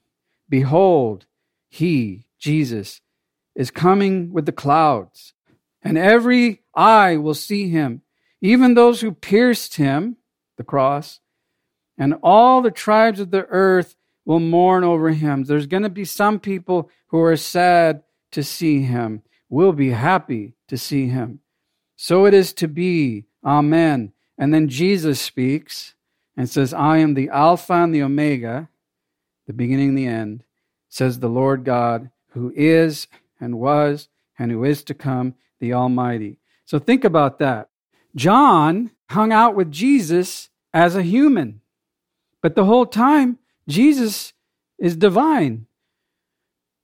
Behold, 0.48 1.25
he, 1.70 2.25
Jesus, 2.38 3.01
is 3.55 3.72
coming 3.72 4.34
with 4.34 4.46
the 4.46 4.51
clouds, 4.51 5.34
and 5.81 5.98
every 5.98 6.62
eye 6.75 7.17
will 7.17 7.34
see 7.34 7.70
him, 7.70 8.01
even 8.41 8.74
those 8.74 9.01
who 9.01 9.13
pierced 9.13 9.75
him, 9.75 10.17
the 10.58 10.63
cross, 10.63 11.20
and 11.98 12.15
all 12.22 12.62
the 12.62 12.72
tribes 12.72 13.20
of 13.20 13.31
the 13.31 13.46
earth 13.48 13.96
will 14.25 14.39
mourn 14.39 14.83
over 14.83 15.11
him. 15.11 15.43
There's 15.43 15.67
going 15.67 15.83
to 15.83 15.89
be 15.89 16.05
some 16.05 16.39
people 16.39 16.89
who 17.07 17.21
are 17.21 17.37
sad 17.37 18.03
to 18.31 18.43
see 18.43 18.81
him, 18.81 19.23
will 19.49 19.73
be 19.73 19.89
happy 19.89 20.53
to 20.67 20.77
see 20.77 21.07
him. 21.07 21.39
So 21.95 22.25
it 22.25 22.33
is 22.33 22.53
to 22.53 22.67
be. 22.67 23.25
Amen. 23.43 24.13
And 24.37 24.53
then 24.53 24.67
Jesus 24.69 25.19
speaks 25.19 25.95
and 26.37 26.49
says, 26.49 26.73
I 26.73 26.97
am 26.97 27.13
the 27.13 27.29
Alpha 27.29 27.73
and 27.73 27.93
the 27.93 28.03
Omega, 28.03 28.69
the 29.47 29.53
beginning 29.53 29.89
and 29.89 29.97
the 29.97 30.07
end, 30.07 30.43
says 30.89 31.19
the 31.19 31.29
Lord 31.29 31.63
God, 31.63 32.09
who 32.29 32.53
is 32.55 33.07
and 33.39 33.59
was 33.59 34.07
and 34.39 34.51
who 34.51 34.63
is 34.63 34.83
to 34.85 34.93
come, 34.93 35.35
the 35.59 35.73
Almighty. 35.73 36.39
So 36.65 36.79
think 36.79 37.03
about 37.03 37.39
that. 37.39 37.69
John 38.15 38.91
hung 39.09 39.31
out 39.31 39.55
with 39.55 39.71
Jesus 39.71 40.49
as 40.73 40.95
a 40.95 41.03
human, 41.03 41.61
but 42.41 42.55
the 42.55 42.65
whole 42.65 42.85
time, 42.85 43.37
Jesus 43.71 44.33
is 44.77 44.95
divine. 44.95 45.65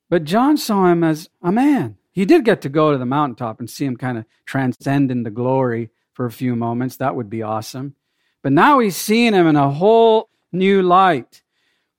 But 0.10 0.24
John 0.24 0.58
saw 0.58 0.88
him 0.88 1.04
as 1.04 1.30
a 1.42 1.52
man. 1.52 1.98
He 2.12 2.26
did 2.26 2.46
get 2.46 2.62
to 2.62 2.70
go 2.70 2.92
to 2.92 2.98
the 2.98 3.06
mountaintop 3.06 3.60
and 3.60 3.70
see 3.70 3.86
him 3.86 3.98
kind 3.98 4.18
of 4.18 4.26
transcend 4.46 5.12
into 5.12 5.30
glory 5.30 5.90
for 6.14 6.26
a 6.26 6.32
few 6.32 6.56
moments. 6.56 6.96
That 6.96 7.16
would 7.16 7.30
be 7.30 7.44
awesome. 7.44 7.96
But 8.42 8.54
now 8.54 8.80
he's 8.80 8.96
seeing 8.96 9.34
him 9.34 9.48
in 9.48 9.56
a 9.56 9.70
whole 9.70 10.30
new 10.52 10.82
light. 10.82 11.44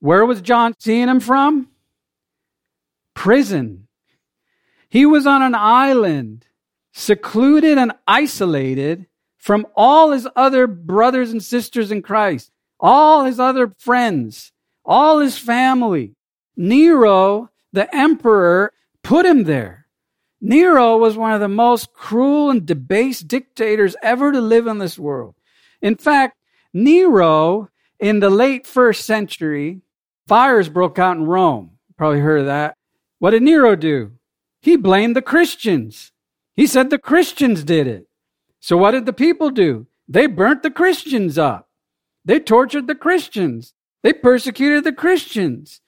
Where 0.00 0.24
was 0.24 0.40
John 0.40 0.74
seeing 0.78 1.08
him 1.08 1.20
from? 1.20 1.68
Prison. 3.14 3.88
He 4.88 5.04
was 5.04 5.26
on 5.26 5.42
an 5.42 5.54
island, 5.54 6.46
secluded 6.92 7.76
and 7.76 7.92
isolated 8.06 9.06
from 9.36 9.66
all 9.76 10.12
his 10.12 10.26
other 10.34 10.66
brothers 10.66 11.30
and 11.30 11.42
sisters 11.42 11.92
in 11.92 12.02
Christ, 12.02 12.50
all 12.80 13.24
his 13.24 13.38
other 13.38 13.74
friends, 13.78 14.52
all 14.88 15.18
his 15.18 15.38
family. 15.38 16.16
Nero, 16.56 17.50
the 17.72 17.94
emperor, 17.94 18.72
put 19.04 19.26
him 19.26 19.44
there. 19.44 19.86
Nero 20.40 20.96
was 20.96 21.16
one 21.16 21.32
of 21.32 21.40
the 21.40 21.48
most 21.48 21.92
cruel 21.92 22.50
and 22.50 22.64
debased 22.64 23.28
dictators 23.28 23.94
ever 24.02 24.32
to 24.32 24.40
live 24.40 24.66
in 24.66 24.78
this 24.78 24.98
world. 24.98 25.34
In 25.82 25.96
fact, 25.96 26.38
Nero, 26.72 27.68
in 28.00 28.20
the 28.20 28.30
late 28.30 28.66
first 28.66 29.04
century, 29.04 29.82
fires 30.26 30.68
broke 30.68 30.98
out 30.98 31.16
in 31.16 31.26
Rome. 31.26 31.72
Probably 31.96 32.20
heard 32.20 32.40
of 32.40 32.46
that. 32.46 32.76
What 33.18 33.30
did 33.30 33.42
Nero 33.42 33.76
do? 33.76 34.12
He 34.60 34.76
blamed 34.76 35.16
the 35.16 35.22
Christians. 35.22 36.12
He 36.54 36.66
said 36.66 36.90
the 36.90 36.98
Christians 36.98 37.62
did 37.64 37.86
it. 37.86 38.06
So 38.60 38.76
what 38.76 38.92
did 38.92 39.06
the 39.06 39.12
people 39.12 39.50
do? 39.50 39.86
They 40.08 40.26
burnt 40.26 40.62
the 40.62 40.70
Christians 40.70 41.36
up. 41.36 41.68
They 42.24 42.40
tortured 42.40 42.86
the 42.86 42.94
Christians. 42.94 43.74
They 44.08 44.14
persecuted 44.14 44.84
the 44.84 44.92
Christians. 44.94 45.82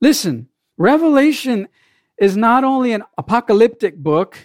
Listen, 0.00 0.48
Revelation 0.76 1.68
is 2.18 2.36
not 2.36 2.64
only 2.64 2.90
an 2.90 3.04
apocalyptic 3.16 3.96
book 3.96 4.36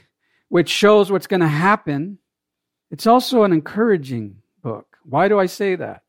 which 0.49 0.69
shows 0.69 1.11
what's 1.11 1.25
going 1.25 1.39
to 1.39 1.47
happen, 1.47 2.19
it's 2.91 3.07
also 3.07 3.41
an 3.41 3.51
encouraging 3.51 4.43
book. 4.61 4.97
Why 5.01 5.27
do 5.27 5.39
I 5.39 5.47
say 5.47 5.75
that? 5.77 6.03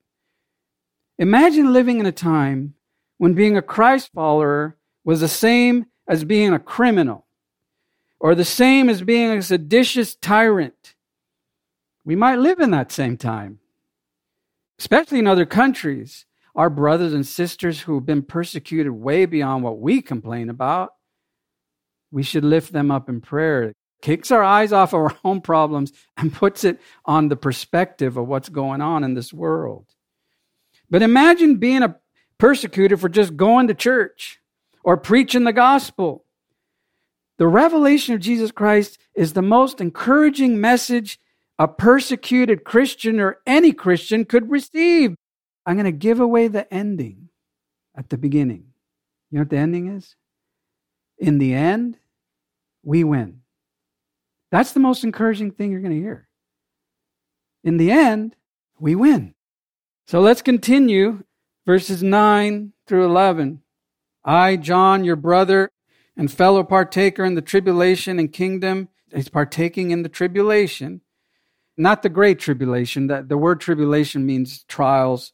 Imagine 1.18 1.72
living 1.72 2.00
in 2.00 2.04
a 2.04 2.12
time 2.12 2.74
when 3.16 3.32
being 3.32 3.56
a 3.56 3.62
Christ 3.62 4.10
follower 4.12 4.76
was 5.02 5.20
the 5.20 5.28
same 5.28 5.86
as 6.06 6.24
being 6.24 6.52
a 6.52 6.58
criminal 6.58 7.24
or 8.18 8.34
the 8.34 8.44
same 8.44 8.90
as 8.90 9.00
being 9.00 9.30
a 9.30 9.40
seditious 9.40 10.16
tyrant. 10.16 10.96
We 12.04 12.14
might 12.14 12.40
live 12.40 12.60
in 12.60 12.72
that 12.72 12.92
same 12.92 13.16
time, 13.16 13.58
especially 14.78 15.20
in 15.20 15.26
other 15.26 15.46
countries. 15.46 16.26
Our 16.60 16.68
brothers 16.68 17.14
and 17.14 17.26
sisters 17.26 17.80
who 17.80 17.94
have 17.94 18.04
been 18.04 18.20
persecuted 18.20 18.92
way 18.92 19.24
beyond 19.24 19.64
what 19.64 19.78
we 19.78 20.02
complain 20.02 20.50
about, 20.50 20.90
we 22.10 22.22
should 22.22 22.44
lift 22.44 22.74
them 22.74 22.90
up 22.90 23.08
in 23.08 23.22
prayer. 23.22 23.72
Kicks 24.02 24.30
our 24.30 24.42
eyes 24.42 24.70
off 24.70 24.92
of 24.92 25.00
our 25.00 25.16
own 25.24 25.40
problems 25.40 25.90
and 26.18 26.34
puts 26.34 26.62
it 26.64 26.78
on 27.06 27.28
the 27.28 27.36
perspective 27.36 28.18
of 28.18 28.28
what's 28.28 28.50
going 28.50 28.82
on 28.82 29.04
in 29.04 29.14
this 29.14 29.32
world. 29.32 29.86
But 30.90 31.00
imagine 31.00 31.56
being 31.56 31.82
a 31.82 31.96
persecutor 32.36 32.98
for 32.98 33.08
just 33.08 33.38
going 33.38 33.68
to 33.68 33.74
church 33.74 34.38
or 34.84 34.98
preaching 34.98 35.44
the 35.44 35.54
gospel 35.54 36.26
the 37.38 37.48
revelation 37.48 38.14
of 38.14 38.20
Jesus 38.20 38.52
Christ 38.52 38.98
is 39.14 39.32
the 39.32 39.40
most 39.40 39.80
encouraging 39.80 40.60
message 40.60 41.18
a 41.58 41.66
persecuted 41.66 42.64
Christian 42.64 43.18
or 43.18 43.38
any 43.46 43.72
Christian 43.72 44.26
could 44.26 44.50
receive. 44.50 45.14
I'm 45.66 45.76
going 45.76 45.84
to 45.84 45.92
give 45.92 46.20
away 46.20 46.48
the 46.48 46.72
ending 46.72 47.28
at 47.96 48.08
the 48.08 48.18
beginning. 48.18 48.66
You 49.30 49.38
know 49.38 49.42
what 49.42 49.50
the 49.50 49.58
ending 49.58 49.88
is? 49.88 50.16
In 51.18 51.38
the 51.38 51.54
end, 51.54 51.98
we 52.82 53.04
win. 53.04 53.42
That's 54.50 54.72
the 54.72 54.80
most 54.80 55.04
encouraging 55.04 55.52
thing 55.52 55.70
you're 55.70 55.80
going 55.80 55.94
to 55.94 56.00
hear. 56.00 56.28
In 57.62 57.76
the 57.76 57.92
end, 57.92 58.36
we 58.78 58.94
win. 58.94 59.34
So 60.06 60.20
let's 60.20 60.42
continue 60.42 61.22
verses 61.66 62.02
9 62.02 62.72
through 62.86 63.04
11. 63.04 63.60
I, 64.24 64.56
John, 64.56 65.04
your 65.04 65.16
brother, 65.16 65.70
and 66.16 66.30
fellow 66.30 66.64
partaker 66.64 67.24
in 67.24 67.34
the 67.34 67.42
tribulation 67.42 68.18
and 68.18 68.32
kingdom. 68.32 68.88
He's 69.14 69.28
partaking 69.28 69.90
in 69.90 70.02
the 70.02 70.08
tribulation, 70.08 71.00
not 71.76 72.02
the 72.02 72.08
great 72.08 72.38
tribulation. 72.38 73.06
That 73.06 73.28
the 73.28 73.38
word 73.38 73.60
tribulation 73.60 74.26
means 74.26 74.64
trials, 74.64 75.32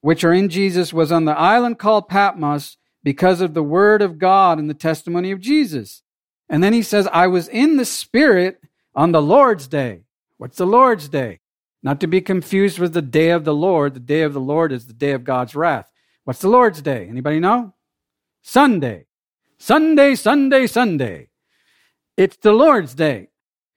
which 0.00 0.24
are 0.24 0.32
in 0.32 0.48
Jesus, 0.48 0.92
was 0.92 1.12
on 1.12 1.24
the 1.24 1.38
island 1.38 1.78
called 1.78 2.08
Patmos 2.08 2.76
because 3.02 3.40
of 3.40 3.54
the 3.54 3.62
word 3.62 4.02
of 4.02 4.18
God 4.18 4.58
and 4.58 4.68
the 4.68 4.74
testimony 4.74 5.30
of 5.30 5.40
Jesus. 5.40 6.02
And 6.48 6.62
then 6.62 6.72
he 6.72 6.82
says, 6.82 7.08
I 7.12 7.26
was 7.26 7.48
in 7.48 7.76
the 7.76 7.84
Spirit 7.84 8.60
on 8.94 9.12
the 9.12 9.22
Lord's 9.22 9.68
day. 9.68 10.02
What's 10.36 10.56
the 10.56 10.66
Lord's 10.66 11.08
day? 11.08 11.40
Not 11.82 12.00
to 12.00 12.06
be 12.06 12.20
confused 12.20 12.78
with 12.78 12.92
the 12.92 13.02
day 13.02 13.30
of 13.30 13.44
the 13.44 13.54
Lord. 13.54 13.94
The 13.94 14.00
day 14.00 14.22
of 14.22 14.34
the 14.34 14.40
Lord 14.40 14.72
is 14.72 14.86
the 14.86 14.92
day 14.92 15.12
of 15.12 15.24
God's 15.24 15.54
wrath. 15.54 15.90
What's 16.24 16.40
the 16.40 16.48
Lord's 16.48 16.82
day? 16.82 17.06
Anybody 17.08 17.40
know? 17.40 17.74
Sunday. 18.42 19.06
Sunday, 19.58 20.14
Sunday, 20.14 20.66
Sunday. 20.66 21.28
It's 22.16 22.36
the 22.36 22.52
Lord's 22.52 22.94
Day. 22.94 23.28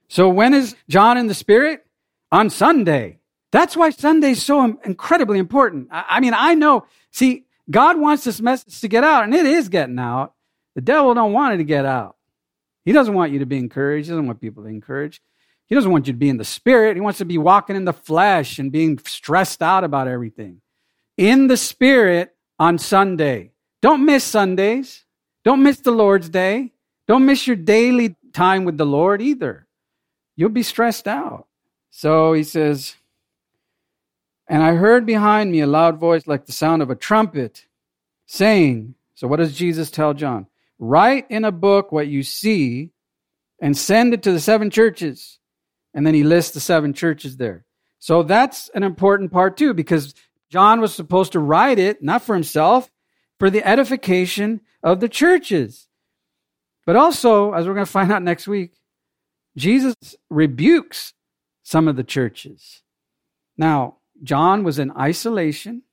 So 0.10 0.30
when 0.30 0.54
is 0.54 0.76
John 0.90 1.18
in 1.18 1.28
the 1.28 1.34
Spirit? 1.34 1.86
On 2.32 2.50
Sunday. 2.50 3.20
That's 3.54 3.78
why 3.78 3.92
Sunday's 3.92 4.44
so 4.44 4.80
incredibly 4.84 5.38
important. 5.38 5.88
I 5.92 6.20
mean, 6.20 6.34
I 6.36 6.56
know, 6.56 6.88
see, 7.12 7.46
God 7.70 8.00
wants 8.00 8.24
this 8.24 8.42
message 8.42 8.82
to 8.82 8.88
get 8.88 9.04
out, 9.04 9.26
and 9.26 9.34
it 9.34 9.46
is 9.46 9.70
getting 9.70 10.00
out. 10.00 10.34
The 10.74 10.82
devil 10.82 11.14
don't 11.14 11.34
want 11.34 11.54
it 11.54 11.58
to 11.58 11.64
get 11.64 11.86
out. 11.86 12.16
He 12.84 12.94
doesn't 12.94 13.14
want 13.14 13.32
you 13.32 13.40
to 13.40 13.46
be 13.46 13.60
encouraged. 13.60 14.08
He 14.08 14.10
doesn't 14.10 14.26
want 14.26 14.42
people 14.42 14.64
to 14.64 14.70
be 14.70 14.74
encouraged. 14.74 15.22
He 15.68 15.76
doesn't 15.76 15.92
want 15.92 16.08
you 16.08 16.14
to 16.14 16.20
be 16.20 16.30
in 16.30 16.38
the 16.38 16.44
spirit. 16.44 16.98
He 16.98 17.02
wants 17.02 17.20
to 17.20 17.26
be 17.26 17.38
walking 17.38 17.76
in 17.76 17.86
the 17.86 17.94
flesh 17.94 18.58
and 18.58 18.72
being 18.72 18.98
stressed 19.06 19.62
out 19.62 19.84
about 19.84 20.08
everything. 20.08 20.62
In 21.16 21.46
the 21.46 21.56
spirit 21.56 22.36
on 22.58 22.80
Sunday. 22.80 23.52
Don't 23.84 24.04
miss 24.04 24.24
Sundays. 24.24 25.06
Don't 25.46 25.62
miss 25.62 25.80
the 25.80 25.92
Lord's 25.92 26.28
day. 26.28 26.74
Don't 27.08 27.28
miss 27.28 27.46
your 27.46 27.56
daily 27.56 28.16
time 28.34 28.66
with 28.66 28.80
the 28.80 28.86
Lord 28.86 29.22
either. 29.22 29.68
You'll 30.36 30.50
be 30.50 30.64
stressed 30.64 31.08
out. 31.08 31.46
So 31.92 32.34
he 32.34 32.42
says, 32.42 32.96
And 34.48 34.62
I 34.62 34.74
heard 34.74 35.06
behind 35.06 35.52
me 35.52 35.62
a 35.62 35.68
loud 35.68 36.00
voice 36.00 36.28
like 36.28 36.46
the 36.46 36.52
sound 36.52 36.82
of 36.82 36.90
a 36.90 36.96
trumpet 36.96 37.66
saying, 38.26 38.96
So 39.16 39.28
what 39.28 39.38
does 39.38 39.56
Jesus 39.56 39.90
tell 39.90 40.14
John? 40.14 40.48
Write 40.80 41.28
in 41.30 41.46
a 41.46 41.52
book 41.52 41.92
what 41.92 42.08
you 42.08 42.24
see 42.24 42.92
and 43.62 43.78
send 43.78 44.14
it 44.14 44.24
to 44.24 44.32
the 44.32 44.40
seven 44.40 44.70
churches. 44.70 45.40
And 45.94 46.06
then 46.06 46.14
he 46.14 46.24
lists 46.24 46.52
the 46.52 46.60
seven 46.60 46.94
churches 46.94 47.38
there. 47.38 47.66
So 48.00 48.24
that's 48.24 48.70
an 48.76 48.84
important 48.84 49.32
part 49.32 49.56
too, 49.56 49.74
because 49.74 50.14
John 50.50 50.82
was 50.82 50.94
supposed 50.94 51.32
to 51.32 51.40
write 51.40 51.80
it, 51.80 52.04
not 52.04 52.22
for 52.22 52.34
himself, 52.34 52.92
for 53.40 53.50
the 53.50 53.66
edification 53.66 54.62
of 54.84 55.00
the 55.00 55.08
churches. 55.08 55.88
But 56.86 56.96
also, 56.96 57.54
as 57.54 57.66
we're 57.66 57.76
going 57.76 57.86
to 57.86 57.92
find 57.92 58.12
out 58.12 58.22
next 58.22 58.48
week, 58.48 58.74
Jesus 59.56 59.96
rebukes 60.30 61.14
some 61.64 61.88
of 61.88 61.96
the 61.96 62.04
churches. 62.04 62.82
Now, 63.58 63.98
John 64.22 64.64
was 64.64 64.80
in 64.80 64.92
isolation, 64.92 65.84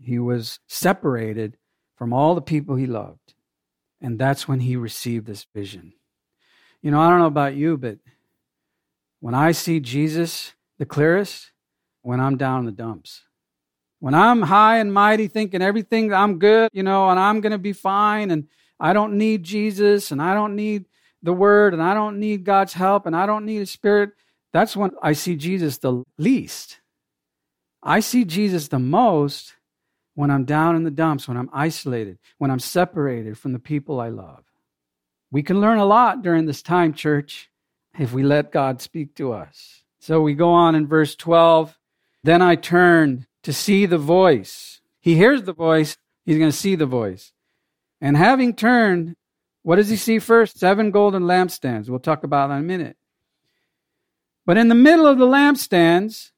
he 0.00 0.18
was 0.18 0.60
separated 0.66 1.56
from 1.96 2.12
all 2.12 2.34
the 2.34 2.42
people 2.42 2.76
he 2.76 2.86
loved. 2.86 3.34
And 4.00 4.18
that's 4.18 4.46
when 4.46 4.60
he 4.60 4.76
received 4.76 5.26
this 5.26 5.46
vision. 5.54 5.94
You 6.82 6.90
know, 6.90 7.00
I 7.00 7.08
don't 7.08 7.18
know 7.18 7.26
about 7.26 7.54
you, 7.54 7.78
but 7.78 7.98
when 9.20 9.34
I 9.34 9.52
see 9.52 9.80
Jesus 9.80 10.52
the 10.78 10.86
clearest, 10.86 11.52
when 12.02 12.20
I'm 12.20 12.36
down 12.36 12.60
in 12.60 12.66
the 12.66 12.72
dumps. 12.72 13.24
When 13.98 14.14
I'm 14.14 14.42
high 14.42 14.78
and 14.78 14.92
mighty 14.92 15.26
thinking 15.26 15.62
everything, 15.62 16.12
I'm 16.12 16.38
good, 16.38 16.70
you 16.72 16.84
know, 16.84 17.08
and 17.08 17.18
I'm 17.18 17.40
going 17.40 17.52
to 17.52 17.58
be 17.58 17.72
fine 17.72 18.30
and 18.30 18.46
I 18.78 18.92
don't 18.92 19.18
need 19.18 19.42
Jesus 19.42 20.12
and 20.12 20.22
I 20.22 20.34
don't 20.34 20.54
need 20.54 20.84
the 21.22 21.32
word 21.32 21.72
and 21.72 21.82
I 21.82 21.94
don't 21.94 22.20
need 22.20 22.44
God's 22.44 22.74
help 22.74 23.06
and 23.06 23.16
I 23.16 23.26
don't 23.26 23.44
need 23.44 23.62
a 23.62 23.66
Spirit, 23.66 24.10
that's 24.52 24.76
when 24.76 24.92
I 25.02 25.14
see 25.14 25.34
Jesus 25.34 25.78
the 25.78 26.04
least. 26.18 26.78
I 27.86 28.00
see 28.00 28.24
Jesus 28.24 28.66
the 28.66 28.80
most 28.80 29.54
when 30.14 30.30
I'm 30.30 30.44
down 30.44 30.74
in 30.74 30.82
the 30.82 30.90
dumps, 30.90 31.28
when 31.28 31.36
I'm 31.36 31.50
isolated, 31.52 32.18
when 32.38 32.50
I'm 32.50 32.58
separated 32.58 33.38
from 33.38 33.52
the 33.52 33.60
people 33.60 34.00
I 34.00 34.08
love. 34.08 34.42
We 35.30 35.44
can 35.44 35.60
learn 35.60 35.78
a 35.78 35.84
lot 35.84 36.22
during 36.22 36.46
this 36.46 36.62
time, 36.62 36.94
church, 36.94 37.48
if 37.96 38.12
we 38.12 38.24
let 38.24 38.50
God 38.50 38.82
speak 38.82 39.14
to 39.14 39.32
us. 39.32 39.84
So 40.00 40.20
we 40.20 40.34
go 40.34 40.50
on 40.50 40.74
in 40.74 40.88
verse 40.88 41.14
12. 41.14 41.78
Then 42.24 42.42
I 42.42 42.56
turned 42.56 43.26
to 43.44 43.52
see 43.52 43.86
the 43.86 43.98
voice. 43.98 44.80
He 45.00 45.14
hears 45.14 45.44
the 45.44 45.52
voice, 45.52 45.96
he's 46.24 46.38
going 46.38 46.50
to 46.50 46.56
see 46.56 46.74
the 46.74 46.86
voice. 46.86 47.32
And 48.00 48.16
having 48.16 48.54
turned, 48.54 49.14
what 49.62 49.76
does 49.76 49.88
he 49.88 49.96
see 49.96 50.18
first? 50.18 50.58
Seven 50.58 50.90
golden 50.90 51.22
lampstands. 51.22 51.88
We'll 51.88 52.00
talk 52.00 52.24
about 52.24 52.48
that 52.48 52.56
in 52.56 52.60
a 52.60 52.64
minute. 52.64 52.96
But 54.44 54.56
in 54.56 54.66
the 54.66 54.74
middle 54.74 55.06
of 55.06 55.18
the 55.18 55.26
lampstands, 55.26 56.32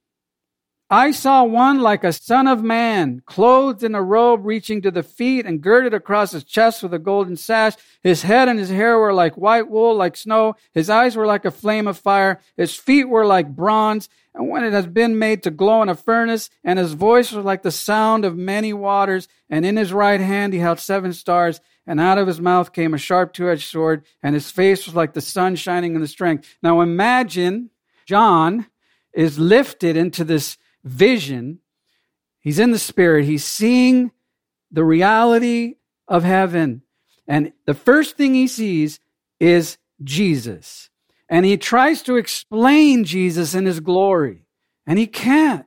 I 0.91 1.11
saw 1.11 1.45
one 1.45 1.81
like 1.81 2.03
a 2.03 2.15
son 2.15 2.47
of 2.47 2.63
man, 2.63 3.21
clothed 3.27 3.85
in 3.85 3.95
a 3.95 4.03
robe 4.03 4.47
reaching 4.47 4.81
to 4.81 4.91
the 4.91 5.03
feet 5.03 5.45
and 5.45 5.61
girded 5.61 5.93
across 5.93 6.31
his 6.31 6.45
chest 6.45 6.83
with 6.83 6.95
a 6.95 6.99
golden 6.99 7.37
sash. 7.37 7.75
His 8.03 8.23
head 8.23 8.49
and 8.49 8.59
his 8.59 8.71
hair 8.71 8.99
were 8.99 9.13
like 9.13 9.37
white 9.37 9.69
wool, 9.69 9.95
like 9.95 10.17
snow. 10.17 10.57
His 10.73 10.89
eyes 10.89 11.15
were 11.15 11.27
like 11.27 11.45
a 11.45 11.51
flame 11.51 11.87
of 11.87 11.99
fire. 11.99 12.41
His 12.57 12.75
feet 12.75 13.05
were 13.05 13.27
like 13.27 13.55
bronze, 13.55 14.09
and 14.35 14.49
when 14.49 14.65
it 14.65 14.73
has 14.73 14.87
been 14.87 15.19
made 15.19 15.43
to 15.43 15.51
glow 15.51 15.83
in 15.83 15.91
a 15.91 15.95
furnace, 15.95 16.49
and 16.65 16.79
his 16.79 16.95
voice 16.95 17.33
was 17.33 17.45
like 17.45 17.63
the 17.63 17.71
sound 17.71 18.25
of 18.25 18.39
many 18.39 18.73
waters. 18.73 19.29
And 19.51 19.67
in 19.67 19.77
his 19.77 19.93
right 19.93 20.21
hand 20.21 20.55
he 20.55 20.59
held 20.59 20.79
seven 20.79 21.13
stars, 21.13 21.61
and 21.87 22.01
out 22.01 22.17
of 22.17 22.27
his 22.27 22.41
mouth 22.41 22.73
came 22.73 22.95
a 22.95 22.99
sharp 22.99 23.35
two-edged 23.35 23.69
sword, 23.69 24.07
and 24.23 24.35
his 24.35 24.51
face 24.51 24.87
was 24.87 24.95
like 24.95 25.13
the 25.13 25.21
sun 25.21 25.57
shining 25.57 25.95
in 25.95 26.01
the 26.01 26.09
strength. 26.09 26.57
Now 26.63 26.81
imagine 26.81 27.69
John 28.07 28.69
is 29.13 29.39
lifted 29.39 29.95
into 29.95 30.25
this 30.25 30.57
vision. 30.89 31.61
He's 32.41 32.59
in 32.59 32.71
the 32.71 32.79
spirit. 32.79 33.25
He's 33.25 33.45
seeing 33.45 34.11
the 34.71 34.85
reality 34.85 35.75
of 36.07 36.25
heaven. 36.25 36.83
And 37.27 37.53
the 37.67 37.75
first 37.75 38.17
thing 38.17 38.35
he 38.35 38.49
sees 38.49 39.01
is 39.39 39.79
Jesus. 40.03 40.91
And 41.29 41.45
he 41.45 41.57
tries 41.57 42.03
to 42.03 42.17
explain 42.17 43.05
Jesus 43.05 43.55
in 43.55 43.67
his 43.67 43.81
glory. 43.81 44.47
And 44.87 44.99
he 44.99 45.07
can't. 45.07 45.67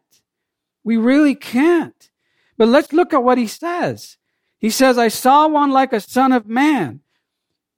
We 0.84 0.98
really 0.98 1.36
can't. 1.36 2.10
But 2.58 2.68
let's 2.68 2.94
look 2.94 3.13
at 3.13 3.24
what 3.24 3.38
he 3.38 3.48
says. 3.48 4.18
He 4.58 4.70
says, 4.70 4.98
I 4.98 5.08
saw 5.08 5.48
one 5.48 5.72
like 5.72 5.94
a 5.94 6.00
son 6.00 6.32
of 6.32 6.48
man. 6.48 7.01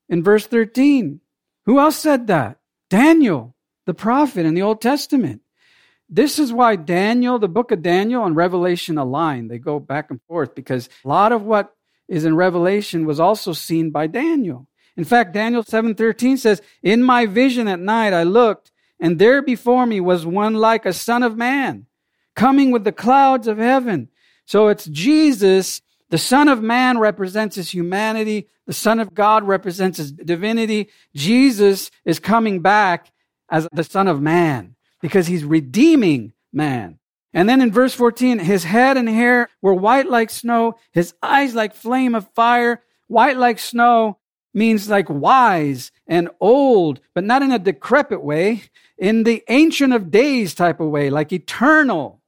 In 0.10 0.24
verse 0.24 0.48
13. 0.48 1.20
Who 1.66 1.80
else 1.80 1.98
said 1.98 2.28
that? 2.28 2.60
Daniel, 2.90 3.56
the 3.86 3.94
prophet 3.94 4.46
in 4.46 4.54
the 4.54 4.62
Old 4.62 4.82
Testament. 4.82 5.42
This 6.14 6.38
is 6.38 6.54
why 6.54 6.76
Daniel, 6.76 7.40
the 7.40 7.48
book 7.48 7.72
of 7.72 7.82
Daniel 7.82 8.24
and 8.24 8.36
Revelation 8.36 9.00
align. 9.00 9.48
They 9.48 9.58
go 9.58 9.80
back 9.80 10.12
and 10.12 10.22
forth 10.28 10.54
because 10.54 10.88
a 11.04 11.08
lot 11.08 11.32
of 11.32 11.42
what 11.42 11.74
is 12.08 12.24
in 12.24 12.36
Revelation 12.36 13.08
was 13.08 13.20
also 13.20 13.52
seen 13.52 13.90
by 13.90 14.06
Daniel. 14.06 14.68
In 14.96 15.06
fact, 15.06 15.34
Daniel 15.34 15.64
7:13 15.64 16.38
says, 16.38 16.62
"In 16.84 17.02
my 17.02 17.26
vision 17.26 17.68
at 17.68 17.80
night 17.80 18.14
I 18.14 18.22
looked, 18.22 18.72
and 19.00 19.18
there 19.18 19.42
before 19.42 19.88
me 19.88 20.00
was 20.00 20.24
one 20.24 20.54
like 20.54 20.86
a 20.86 20.94
son 20.94 21.24
of 21.24 21.36
man, 21.36 21.88
coming 22.36 22.70
with 22.70 22.84
the 22.84 22.92
clouds 22.92 23.48
of 23.48 23.58
heaven." 23.58 24.10
So 24.46 24.68
it's 24.68 24.86
Jesus, 24.86 25.82
the 26.12 26.20
son 26.20 26.48
of 26.48 26.62
man 26.62 27.00
represents 27.00 27.56
his 27.56 27.74
humanity, 27.74 28.50
the 28.68 28.74
son 28.74 29.00
of 29.00 29.16
God 29.16 29.48
represents 29.48 29.98
his 29.98 30.12
divinity. 30.12 30.90
Jesus 31.16 31.90
is 32.06 32.20
coming 32.20 32.60
back 32.60 33.12
as 33.50 33.68
the 33.74 33.84
son 33.84 34.08
of 34.08 34.22
man 34.22 34.76
because 35.04 35.28
he's 35.28 35.44
redeeming 35.44 36.32
man. 36.54 36.98
And 37.34 37.50
then 37.50 37.60
in 37.60 37.74
verse 37.74 37.94
14, 37.94 38.40
his 38.40 38.64
head 38.64 38.96
and 38.96 39.10
hair 39.10 39.50
were 39.62 39.74
white 39.74 40.08
like 40.08 40.30
snow, 40.30 40.76
his 40.94 41.14
eyes 41.22 41.54
like 41.54 41.76
flame 41.76 42.16
of 42.16 42.32
fire. 42.34 42.82
White 43.08 43.36
like 43.36 43.60
snow 43.60 44.20
means 44.54 44.88
like 44.88 45.10
wise 45.10 45.92
and 46.08 46.30
old, 46.40 47.02
but 47.14 47.26
not 47.26 47.42
in 47.42 47.52
a 47.52 47.60
decrepit 47.60 48.24
way, 48.24 48.64
in 48.98 49.24
the 49.24 49.44
ancient 49.50 49.92
of 49.92 50.10
days 50.10 50.56
type 50.56 50.80
of 50.80 50.88
way, 50.88 51.10
like 51.10 51.34
eternal. 51.34 52.22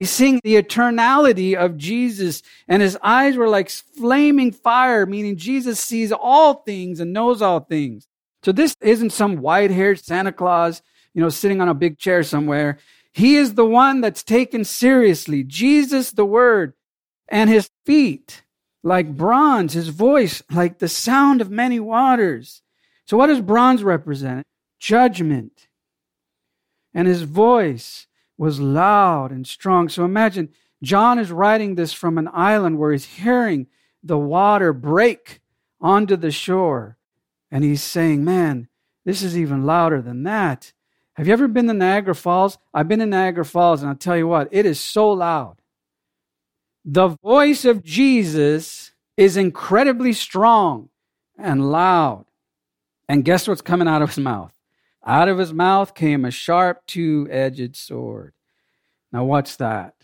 He's 0.00 0.10
seeing 0.10 0.40
the 0.42 0.56
eternality 0.56 1.54
of 1.54 1.76
Jesus, 1.76 2.42
and 2.66 2.82
his 2.82 2.98
eyes 3.04 3.36
were 3.36 3.48
like 3.48 3.70
flaming 3.70 4.50
fire, 4.50 5.06
meaning 5.06 5.36
Jesus 5.36 5.78
sees 5.78 6.10
all 6.10 6.54
things 6.54 6.98
and 6.98 7.12
knows 7.12 7.40
all 7.40 7.60
things. 7.60 8.08
So 8.42 8.50
this 8.50 8.74
isn't 8.80 9.10
some 9.10 9.36
white 9.36 9.70
haired 9.70 10.04
Santa 10.04 10.32
Claus 10.32 10.82
you 11.16 11.22
know, 11.22 11.30
sitting 11.30 11.62
on 11.62 11.68
a 11.68 11.74
big 11.74 11.98
chair 11.98 12.22
somewhere. 12.22 12.78
He 13.10 13.36
is 13.36 13.54
the 13.54 13.64
one 13.64 14.02
that's 14.02 14.22
taken 14.22 14.64
seriously. 14.64 15.42
Jesus, 15.42 16.10
the 16.10 16.26
Word, 16.26 16.74
and 17.26 17.48
his 17.48 17.70
feet 17.86 18.42
like 18.82 19.16
bronze, 19.16 19.72
his 19.72 19.88
voice 19.88 20.42
like 20.50 20.78
the 20.78 20.88
sound 20.88 21.40
of 21.40 21.50
many 21.50 21.80
waters. 21.80 22.60
So, 23.06 23.16
what 23.16 23.28
does 23.28 23.40
bronze 23.40 23.82
represent? 23.82 24.46
Judgment. 24.78 25.68
And 26.92 27.08
his 27.08 27.22
voice 27.22 28.06
was 28.36 28.60
loud 28.60 29.30
and 29.30 29.46
strong. 29.46 29.88
So, 29.88 30.04
imagine 30.04 30.50
John 30.82 31.18
is 31.18 31.32
writing 31.32 31.76
this 31.76 31.94
from 31.94 32.18
an 32.18 32.28
island 32.30 32.78
where 32.78 32.92
he's 32.92 33.06
hearing 33.06 33.68
the 34.02 34.18
water 34.18 34.74
break 34.74 35.40
onto 35.80 36.14
the 36.14 36.30
shore. 36.30 36.98
And 37.50 37.64
he's 37.64 37.82
saying, 37.82 38.22
Man, 38.22 38.68
this 39.06 39.22
is 39.22 39.38
even 39.38 39.64
louder 39.64 40.02
than 40.02 40.24
that. 40.24 40.74
Have 41.16 41.26
you 41.26 41.32
ever 41.32 41.48
been 41.48 41.66
to 41.68 41.72
Niagara 41.72 42.14
Falls? 42.14 42.58
I've 42.74 42.88
been 42.88 42.98
to 42.98 43.06
Niagara 43.06 43.44
Falls, 43.44 43.80
and 43.80 43.88
I'll 43.88 43.96
tell 43.96 44.18
you 44.18 44.28
what, 44.28 44.48
it 44.50 44.66
is 44.66 44.78
so 44.78 45.10
loud. 45.10 45.56
The 46.84 47.16
voice 47.22 47.64
of 47.64 47.82
Jesus 47.82 48.92
is 49.16 49.36
incredibly 49.36 50.12
strong 50.12 50.90
and 51.38 51.72
loud. 51.72 52.26
And 53.08 53.24
guess 53.24 53.48
what's 53.48 53.62
coming 53.62 53.88
out 53.88 54.02
of 54.02 54.10
his 54.10 54.18
mouth? 54.18 54.52
Out 55.06 55.28
of 55.28 55.38
his 55.38 55.54
mouth 55.54 55.94
came 55.94 56.24
a 56.24 56.30
sharp 56.30 56.86
two 56.86 57.26
edged 57.30 57.76
sword. 57.76 58.34
Now, 59.10 59.24
what's 59.24 59.56
that? 59.56 59.94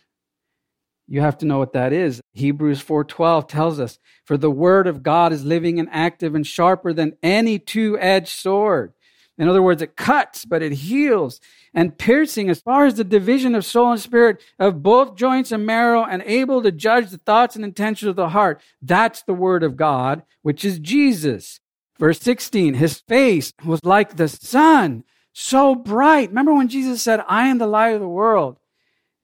You 1.06 1.20
have 1.20 1.36
to 1.38 1.46
know 1.46 1.58
what 1.58 1.74
that 1.74 1.92
is. 1.92 2.22
Hebrews 2.32 2.80
4:12 2.80 3.46
tells 3.46 3.78
us, 3.78 3.98
"For 4.24 4.38
the 4.38 4.50
word 4.50 4.86
of 4.86 5.02
God 5.02 5.32
is 5.32 5.44
living 5.44 5.78
and 5.78 5.88
active 5.92 6.34
and 6.34 6.46
sharper 6.46 6.94
than 6.94 7.18
any 7.22 7.58
two-edged 7.58 8.28
sword." 8.28 8.94
In 9.38 9.48
other 9.48 9.62
words, 9.62 9.80
it 9.80 9.96
cuts, 9.96 10.44
but 10.44 10.62
it 10.62 10.72
heals 10.72 11.40
and 11.74 11.96
piercing 11.96 12.50
as 12.50 12.60
far 12.60 12.84
as 12.84 12.94
the 12.94 13.04
division 13.04 13.54
of 13.54 13.64
soul 13.64 13.92
and 13.92 14.00
spirit 14.00 14.42
of 14.58 14.82
both 14.82 15.16
joints 15.16 15.52
and 15.52 15.64
marrow 15.64 16.04
and 16.04 16.22
able 16.26 16.62
to 16.62 16.70
judge 16.70 17.10
the 17.10 17.18
thoughts 17.18 17.56
and 17.56 17.64
intentions 17.64 18.08
of 18.08 18.16
the 18.16 18.28
heart. 18.28 18.60
That's 18.82 19.22
the 19.22 19.34
word 19.34 19.62
of 19.62 19.76
God, 19.76 20.22
which 20.42 20.64
is 20.64 20.78
Jesus. 20.78 21.60
Verse 21.98 22.20
16, 22.20 22.74
his 22.74 23.00
face 23.00 23.52
was 23.64 23.84
like 23.84 24.16
the 24.16 24.28
sun, 24.28 25.04
so 25.32 25.74
bright. 25.74 26.28
Remember 26.28 26.52
when 26.52 26.68
Jesus 26.68 27.00
said, 27.02 27.24
I 27.26 27.48
am 27.48 27.58
the 27.58 27.66
light 27.66 27.94
of 27.94 28.00
the 28.00 28.08
world? 28.08 28.58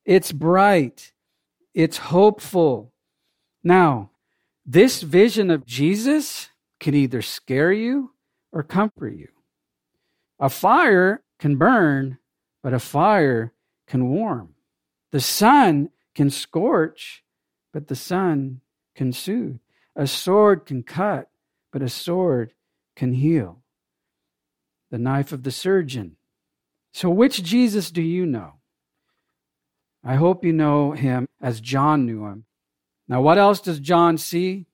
It's 0.04 0.32
bright. 0.32 1.12
It's 1.74 1.98
hopeful. 1.98 2.92
Now, 3.62 4.10
this 4.64 5.02
vision 5.02 5.50
of 5.50 5.66
Jesus 5.66 6.48
can 6.80 6.94
either 6.94 7.20
scare 7.20 7.72
you 7.72 8.12
or 8.52 8.62
comfort 8.62 9.14
you. 9.14 9.28
A 10.38 10.48
fire 10.48 11.22
can 11.38 11.56
burn, 11.56 12.18
but 12.62 12.72
a 12.72 12.78
fire 12.78 13.52
can 13.86 14.08
warm. 14.10 14.54
The 15.10 15.20
sun 15.20 15.90
can 16.14 16.30
scorch, 16.30 17.24
but 17.72 17.88
the 17.88 17.96
sun 17.96 18.60
can 18.94 19.12
soothe. 19.12 19.58
A 19.96 20.06
sword 20.06 20.66
can 20.66 20.82
cut, 20.82 21.30
but 21.72 21.82
a 21.82 21.88
sword 21.88 22.52
can 22.94 23.14
heal. 23.14 23.62
The 24.90 24.98
knife 24.98 25.32
of 25.32 25.42
the 25.42 25.50
surgeon. 25.50 26.16
So, 26.92 27.10
which 27.10 27.42
Jesus 27.42 27.90
do 27.90 28.02
you 28.02 28.26
know? 28.26 28.54
I 30.04 30.14
hope 30.14 30.44
you 30.44 30.52
know 30.52 30.92
him 30.92 31.26
as 31.40 31.60
John 31.60 32.06
knew 32.06 32.26
him. 32.26 32.44
Now, 33.08 33.20
what 33.20 33.38
else 33.38 33.60
does 33.60 33.80
John 33.80 34.18
see? 34.18 34.66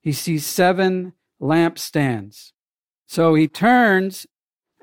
He 0.00 0.12
sees 0.12 0.46
seven 0.46 1.12
lampstands. 1.40 2.52
So 3.06 3.34
he 3.34 3.48
turns 3.48 4.26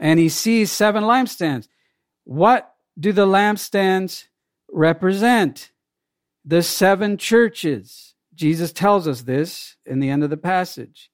and 0.01 0.19
he 0.19 0.27
sees 0.27 0.71
seven 0.71 1.03
lampstands. 1.03 1.67
What 2.25 2.73
do 2.99 3.13
the 3.13 3.27
lampstands 3.27 4.25
represent? 4.69 5.71
The 6.43 6.63
seven 6.63 7.17
churches. 7.17 8.15
Jesus 8.33 8.73
tells 8.73 9.07
us 9.07 9.21
this 9.21 9.77
in 9.85 9.99
the 9.99 10.09
end 10.09 10.23
of 10.23 10.31
the 10.31 10.37
passage. 10.37 11.11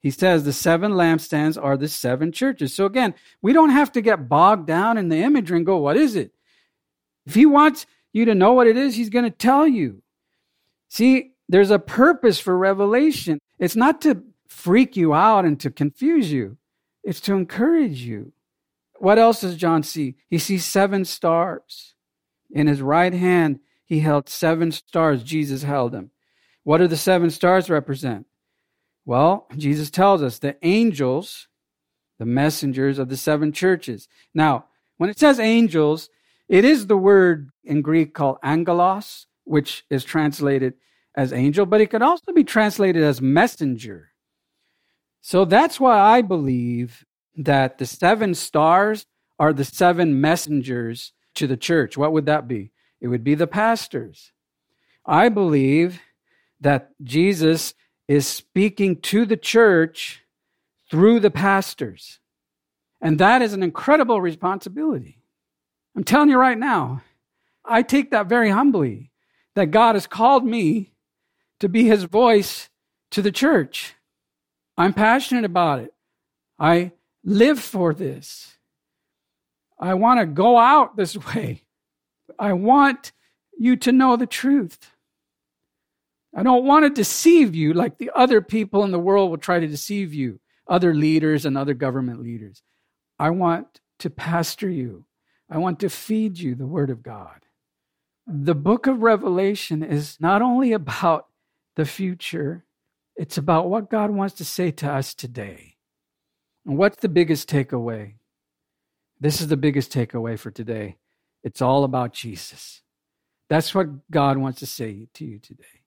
He 0.00 0.10
says 0.10 0.44
the 0.44 0.52
seven 0.52 0.92
lampstands 0.92 1.60
are 1.60 1.76
the 1.76 1.88
seven 1.88 2.30
churches. 2.30 2.74
So 2.74 2.84
again, 2.84 3.14
we 3.40 3.54
don't 3.54 3.70
have 3.70 3.90
to 3.92 4.02
get 4.02 4.28
bogged 4.28 4.66
down 4.66 4.98
in 4.98 5.08
the 5.08 5.16
imagery 5.16 5.56
and 5.56 5.66
go, 5.66 5.78
what 5.78 5.96
is 5.96 6.14
it? 6.14 6.32
If 7.26 7.34
he 7.34 7.46
wants 7.46 7.86
you 8.12 8.26
to 8.26 8.34
know 8.34 8.52
what 8.52 8.66
it 8.66 8.76
is, 8.76 8.94
he's 8.94 9.10
going 9.10 9.24
to 9.24 9.30
tell 9.30 9.66
you. 9.66 10.02
See, 10.90 11.32
there's 11.48 11.70
a 11.70 11.78
purpose 11.78 12.38
for 12.38 12.56
revelation. 12.56 13.38
It's 13.58 13.76
not 13.76 14.02
to 14.02 14.22
freak 14.46 14.96
you 14.96 15.14
out 15.14 15.46
and 15.46 15.58
to 15.60 15.70
confuse 15.70 16.30
you. 16.30 16.58
It's 17.02 17.20
to 17.22 17.34
encourage 17.34 18.02
you. 18.02 18.32
What 18.98 19.18
else 19.18 19.40
does 19.40 19.56
John 19.56 19.82
see? 19.82 20.16
He 20.28 20.38
sees 20.38 20.64
seven 20.64 21.04
stars. 21.04 21.94
In 22.50 22.66
his 22.66 22.82
right 22.82 23.12
hand, 23.12 23.60
he 23.84 24.00
held 24.00 24.28
seven 24.28 24.72
stars. 24.72 25.22
Jesus 25.22 25.62
held 25.62 25.92
them. 25.92 26.10
What 26.64 26.78
do 26.78 26.86
the 26.86 26.96
seven 26.96 27.30
stars 27.30 27.70
represent? 27.70 28.26
Well, 29.06 29.46
Jesus 29.56 29.90
tells 29.90 30.22
us 30.22 30.38
the 30.38 30.56
angels, 30.62 31.48
the 32.18 32.26
messengers 32.26 32.98
of 32.98 33.08
the 33.08 33.16
seven 33.16 33.52
churches. 33.52 34.08
Now, 34.34 34.66
when 34.98 35.08
it 35.08 35.18
says 35.18 35.40
angels, 35.40 36.10
it 36.48 36.64
is 36.64 36.86
the 36.86 36.96
word 36.96 37.50
in 37.64 37.80
Greek 37.80 38.12
called 38.12 38.38
angelos, 38.42 39.26
which 39.44 39.86
is 39.88 40.04
translated 40.04 40.74
as 41.14 41.32
angel, 41.32 41.64
but 41.64 41.80
it 41.80 41.90
could 41.90 42.02
also 42.02 42.32
be 42.32 42.44
translated 42.44 43.02
as 43.02 43.22
messenger. 43.22 44.10
So 45.20 45.44
that's 45.44 45.78
why 45.78 45.98
I 45.98 46.22
believe 46.22 47.04
that 47.36 47.78
the 47.78 47.86
seven 47.86 48.34
stars 48.34 49.06
are 49.38 49.52
the 49.52 49.64
seven 49.64 50.20
messengers 50.20 51.12
to 51.34 51.46
the 51.46 51.56
church. 51.56 51.96
What 51.96 52.12
would 52.12 52.26
that 52.26 52.48
be? 52.48 52.72
It 53.00 53.08
would 53.08 53.24
be 53.24 53.34
the 53.34 53.46
pastors. 53.46 54.32
I 55.06 55.28
believe 55.28 56.00
that 56.60 56.90
Jesus 57.02 57.74
is 58.08 58.26
speaking 58.26 59.00
to 59.02 59.24
the 59.24 59.36
church 59.36 60.22
through 60.90 61.20
the 61.20 61.30
pastors. 61.30 62.18
And 63.00 63.18
that 63.18 63.42
is 63.42 63.52
an 63.52 63.62
incredible 63.62 64.20
responsibility. 64.20 65.22
I'm 65.94 66.04
telling 66.04 66.30
you 66.30 66.38
right 66.38 66.58
now, 66.58 67.02
I 67.64 67.82
take 67.82 68.10
that 68.10 68.28
very 68.28 68.50
humbly 68.50 69.12
that 69.54 69.70
God 69.70 69.94
has 69.94 70.06
called 70.06 70.44
me 70.44 70.92
to 71.60 71.68
be 71.68 71.84
his 71.84 72.04
voice 72.04 72.68
to 73.10 73.22
the 73.22 73.32
church. 73.32 73.94
I'm 74.78 74.92
passionate 74.92 75.44
about 75.44 75.80
it. 75.80 75.92
I 76.58 76.92
live 77.24 77.58
for 77.58 77.92
this. 77.92 78.56
I 79.78 79.94
want 79.94 80.20
to 80.20 80.26
go 80.26 80.56
out 80.56 80.96
this 80.96 81.16
way. 81.34 81.64
I 82.38 82.52
want 82.52 83.12
you 83.58 83.76
to 83.76 83.92
know 83.92 84.16
the 84.16 84.26
truth. 84.26 84.92
I 86.34 86.44
don't 86.44 86.64
want 86.64 86.84
to 86.84 86.90
deceive 86.90 87.56
you 87.56 87.72
like 87.72 87.98
the 87.98 88.12
other 88.14 88.40
people 88.40 88.84
in 88.84 88.92
the 88.92 88.98
world 88.98 89.30
will 89.30 89.38
try 89.38 89.58
to 89.58 89.66
deceive 89.66 90.14
you, 90.14 90.38
other 90.68 90.94
leaders 90.94 91.44
and 91.44 91.58
other 91.58 91.74
government 91.74 92.22
leaders. 92.22 92.62
I 93.18 93.30
want 93.30 93.80
to 93.98 94.10
pastor 94.10 94.70
you. 94.70 95.06
I 95.50 95.58
want 95.58 95.80
to 95.80 95.88
feed 95.88 96.38
you 96.38 96.54
the 96.54 96.66
Word 96.66 96.90
of 96.90 97.02
God. 97.02 97.40
The 98.26 98.54
book 98.54 98.86
of 98.86 99.02
Revelation 99.02 99.82
is 99.82 100.18
not 100.20 100.42
only 100.42 100.72
about 100.72 101.26
the 101.74 101.86
future, 101.86 102.64
it's 103.18 103.36
about 103.36 103.68
what 103.68 103.90
God 103.90 104.12
wants 104.12 104.36
to 104.36 104.44
say 104.44 104.70
to 104.70 104.90
us 104.90 105.12
today. 105.12 105.74
And 106.64 106.78
what's 106.78 106.98
the 106.98 107.08
biggest 107.08 107.50
takeaway? 107.50 108.14
This 109.18 109.40
is 109.40 109.48
the 109.48 109.56
biggest 109.56 109.92
takeaway 109.92 110.38
for 110.38 110.52
today. 110.52 110.98
It's 111.42 111.60
all 111.60 111.82
about 111.82 112.12
Jesus. 112.12 112.82
That's 113.50 113.74
what 113.74 114.08
God 114.08 114.38
wants 114.38 114.60
to 114.60 114.66
say 114.66 115.08
to 115.14 115.24
you 115.24 115.40
today. 115.40 115.82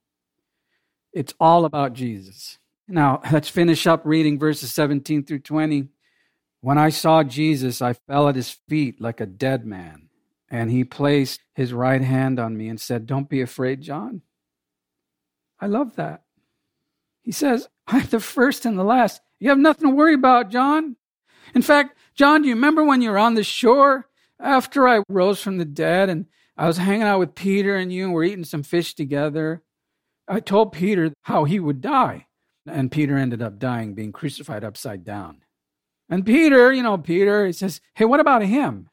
It's 1.13 1.33
all 1.39 1.63
about 1.63 1.93
Jesus. 1.93 2.59
Now, 2.85 3.21
let's 3.31 3.47
finish 3.47 3.87
up 3.87 4.01
reading 4.03 4.37
verses 4.37 4.73
17 4.73 5.23
through 5.23 5.39
20. 5.39 5.87
When 6.59 6.77
I 6.77 6.89
saw 6.89 7.23
Jesus, 7.23 7.81
I 7.81 7.93
fell 7.93 8.27
at 8.27 8.35
his 8.35 8.57
feet 8.67 8.99
like 8.99 9.21
a 9.21 9.25
dead 9.25 9.65
man. 9.65 10.09
And 10.49 10.69
he 10.69 10.83
placed 10.83 11.39
his 11.55 11.71
right 11.71 12.01
hand 12.01 12.37
on 12.37 12.57
me 12.57 12.67
and 12.67 12.79
said, 12.79 13.05
Don't 13.05 13.29
be 13.29 13.39
afraid, 13.39 13.81
John. 13.81 14.21
I 15.61 15.67
love 15.67 15.95
that. 15.95 16.23
He 17.23 17.31
says, 17.31 17.67
I'm 17.87 18.05
the 18.07 18.19
first 18.19 18.65
and 18.65 18.77
the 18.77 18.83
last. 18.83 19.21
You 19.39 19.49
have 19.49 19.59
nothing 19.59 19.89
to 19.89 19.95
worry 19.95 20.13
about, 20.13 20.51
John. 20.51 20.95
In 21.53 21.61
fact, 21.61 21.97
John, 22.15 22.41
do 22.41 22.47
you 22.47 22.55
remember 22.55 22.83
when 22.83 23.01
you 23.01 23.11
were 23.11 23.17
on 23.17 23.35
the 23.35 23.43
shore 23.43 24.07
after 24.39 24.87
I 24.87 25.03
rose 25.09 25.41
from 25.41 25.57
the 25.57 25.65
dead 25.65 26.09
and 26.09 26.25
I 26.57 26.67
was 26.67 26.77
hanging 26.77 27.03
out 27.03 27.19
with 27.19 27.35
Peter 27.35 27.75
and 27.75 27.91
you 27.91 28.05
and 28.05 28.13
we're 28.13 28.23
eating 28.23 28.43
some 28.43 28.63
fish 28.63 28.93
together? 28.93 29.61
I 30.27 30.39
told 30.39 30.71
Peter 30.71 31.13
how 31.23 31.43
he 31.45 31.59
would 31.59 31.81
die. 31.81 32.27
And 32.67 32.91
Peter 32.91 33.17
ended 33.17 33.41
up 33.41 33.59
dying, 33.59 33.95
being 33.95 34.11
crucified 34.11 34.63
upside 34.63 35.03
down. 35.03 35.43
And 36.09 36.25
Peter, 36.25 36.71
you 36.71 36.83
know, 36.83 36.97
Peter, 36.97 37.47
he 37.47 37.53
says, 37.53 37.81
Hey, 37.95 38.05
what 38.05 38.19
about 38.19 38.43
him? 38.43 38.89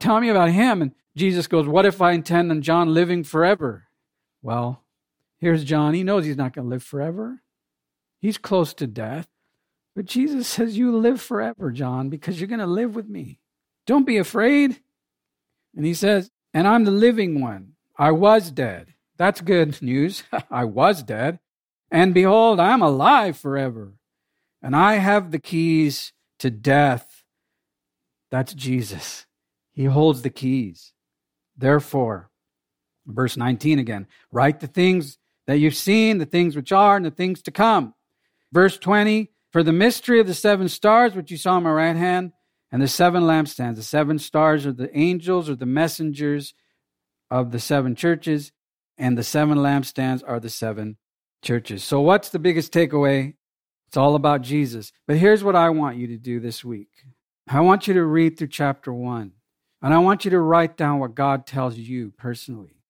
Tell 0.00 0.18
me 0.20 0.28
about 0.28 0.50
him. 0.50 0.80
And 0.80 0.92
Jesus 1.16 1.46
goes, 1.46 1.66
What 1.66 1.84
if 1.84 2.00
I 2.00 2.12
intend 2.12 2.50
on 2.50 2.62
John 2.62 2.94
living 2.94 3.22
forever? 3.22 3.84
Well, 4.40 4.82
here's 5.38 5.64
John. 5.64 5.92
He 5.94 6.04
knows 6.04 6.24
he's 6.24 6.36
not 6.36 6.54
going 6.54 6.66
to 6.66 6.70
live 6.70 6.82
forever. 6.82 7.42
He's 8.22 8.38
close 8.38 8.72
to 8.74 8.86
death. 8.86 9.26
But 9.96 10.06
Jesus 10.06 10.46
says, 10.46 10.78
You 10.78 10.96
live 10.96 11.20
forever, 11.20 11.72
John, 11.72 12.08
because 12.08 12.40
you're 12.40 12.48
going 12.48 12.60
to 12.60 12.66
live 12.66 12.94
with 12.94 13.08
me. 13.08 13.40
Don't 13.86 14.06
be 14.06 14.16
afraid. 14.16 14.80
And 15.76 15.84
he 15.84 15.92
says, 15.92 16.30
And 16.54 16.66
I'm 16.66 16.84
the 16.84 16.92
living 16.92 17.40
one. 17.40 17.72
I 17.98 18.12
was 18.12 18.52
dead. 18.52 18.94
That's 19.18 19.40
good 19.40 19.82
news. 19.82 20.22
I 20.50 20.64
was 20.64 21.02
dead. 21.02 21.40
And 21.90 22.14
behold, 22.14 22.60
I'm 22.60 22.80
alive 22.80 23.36
forever. 23.36 23.94
And 24.62 24.76
I 24.76 24.94
have 24.94 25.32
the 25.32 25.40
keys 25.40 26.12
to 26.38 26.48
death. 26.48 27.24
That's 28.30 28.54
Jesus. 28.54 29.26
He 29.72 29.84
holds 29.86 30.22
the 30.22 30.30
keys. 30.30 30.92
Therefore, 31.56 32.30
verse 33.04 33.36
19 33.36 33.80
again, 33.80 34.06
write 34.30 34.60
the 34.60 34.68
things 34.68 35.18
that 35.46 35.58
you've 35.58 35.74
seen, 35.74 36.18
the 36.18 36.24
things 36.24 36.54
which 36.54 36.70
are, 36.70 36.96
and 36.96 37.04
the 37.04 37.10
things 37.10 37.42
to 37.42 37.50
come. 37.50 37.94
Verse 38.52 38.76
20, 38.76 39.30
for 39.50 39.62
the 39.62 39.72
mystery 39.72 40.20
of 40.20 40.26
the 40.26 40.34
seven 40.34 40.68
stars, 40.68 41.14
which 41.14 41.30
you 41.30 41.36
saw 41.36 41.54
on 41.54 41.62
my 41.62 41.72
right 41.72 41.96
hand, 41.96 42.32
and 42.70 42.80
the 42.80 42.88
seven 42.88 43.22
lampstands. 43.24 43.76
The 43.76 43.82
seven 43.82 44.18
stars 44.18 44.66
are 44.66 44.72
the 44.72 44.96
angels 44.96 45.48
or 45.48 45.56
the 45.56 45.66
messengers 45.66 46.54
of 47.30 47.50
the 47.50 47.58
seven 47.58 47.94
churches, 47.94 48.52
and 48.98 49.16
the 49.16 49.24
seven 49.24 49.58
lampstands 49.58 50.22
are 50.26 50.38
the 50.38 50.50
seven 50.50 50.96
churches. 51.42 51.82
So, 51.82 52.00
what's 52.00 52.28
the 52.28 52.38
biggest 52.38 52.72
takeaway? 52.72 53.34
It's 53.88 53.96
all 53.96 54.14
about 54.14 54.42
Jesus. 54.42 54.92
But 55.06 55.18
here's 55.18 55.44
what 55.44 55.56
I 55.56 55.68
want 55.70 55.98
you 55.98 56.06
to 56.08 56.16
do 56.16 56.40
this 56.40 56.64
week 56.64 56.88
I 57.46 57.60
want 57.60 57.86
you 57.86 57.94
to 57.94 58.04
read 58.04 58.38
through 58.38 58.48
chapter 58.48 58.92
one, 58.92 59.32
and 59.82 59.92
I 59.92 59.98
want 59.98 60.24
you 60.24 60.30
to 60.30 60.40
write 60.40 60.76
down 60.76 60.98
what 60.98 61.14
God 61.14 61.46
tells 61.46 61.76
you 61.76 62.12
personally. 62.16 62.82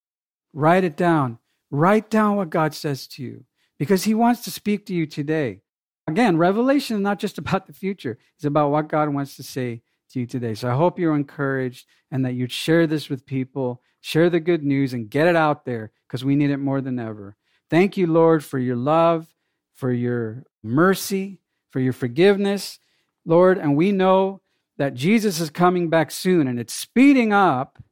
Write 0.53 0.85
it 0.85 0.96
down. 0.96 1.38
Write 1.70 2.11
down 2.11 2.37
what 2.37 2.51
God 2.51 2.75
says 2.75 3.07
to 3.09 3.22
you 3.22 3.44
because 3.83 4.05
He 4.05 4.14
wants 4.14 4.42
to 4.42 4.51
speak 4.53 4.87
to 4.87 4.95
you 4.95 5.07
today. 5.07 5.61
Again, 6.07 6.37
revelation 6.37 6.99
is 6.99 7.03
not 7.03 7.18
just 7.18 7.37
about 7.42 7.66
the 7.66 7.73
future, 7.73 8.16
it's 8.37 8.45
about 8.45 8.71
what 8.71 8.87
God 8.87 9.09
wants 9.09 9.35
to 9.35 9.42
say 9.42 9.83
to 10.12 10.21
you 10.21 10.27
today. 10.27 10.55
So 10.55 10.71
I 10.71 10.77
hope 10.77 11.01
you're 11.01 11.16
encouraged 11.16 11.88
and 12.12 12.25
that 12.25 12.35
you'd 12.35 12.53
share 12.53 12.87
this 12.87 13.09
with 13.09 13.27
people, 13.27 13.83
share 14.01 14.31
the 14.31 14.38
good 14.38 14.62
news, 14.62 14.92
and 14.92 15.11
get 15.11 15.27
it 15.27 15.35
out 15.35 15.64
there 15.64 15.90
because 16.07 16.25
we 16.25 16.37
need 16.37 16.51
it 16.51 16.59
more 16.59 16.81
than 16.81 17.01
ever. 17.01 17.37
Thank 17.71 17.97
you, 17.97 18.07
Lord, 18.07 18.45
for 18.45 18.61
your 18.61 18.77
love, 18.77 19.27
for 19.75 19.90
your 19.90 20.45
mercy, 20.62 21.40
for 21.71 21.81
your 21.81 21.92
forgiveness, 21.92 22.79
Lord. 23.27 23.59
And 23.59 23.77
we 23.77 23.90
know 23.90 24.42
that 24.77 24.95
Jesus 24.95 25.40
is 25.40 25.51
coming 25.51 25.90
back 25.90 26.12
soon 26.12 26.47
and 26.47 26.61
it's 26.61 26.73
speeding 26.73 27.33
up. 27.33 27.83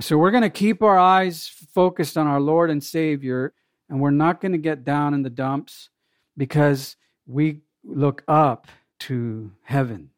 So 0.00 0.18
we're 0.18 0.32
going 0.32 0.42
to 0.42 0.50
keep 0.50 0.82
our 0.82 0.98
eyes 0.98 1.48
focused 1.72 2.18
on 2.18 2.26
our 2.26 2.42
Lord 2.42 2.68
and 2.68 2.84
Savior, 2.84 3.54
and 3.88 4.00
we're 4.00 4.10
not 4.10 4.40
going 4.40 4.52
to 4.52 4.58
get 4.58 4.84
down 4.84 5.14
in 5.14 5.22
the 5.22 5.30
dumps 5.30 5.88
because 6.36 6.96
we 7.26 7.60
look 7.84 8.22
up 8.28 8.66
to 9.00 9.52
heaven 9.62 10.10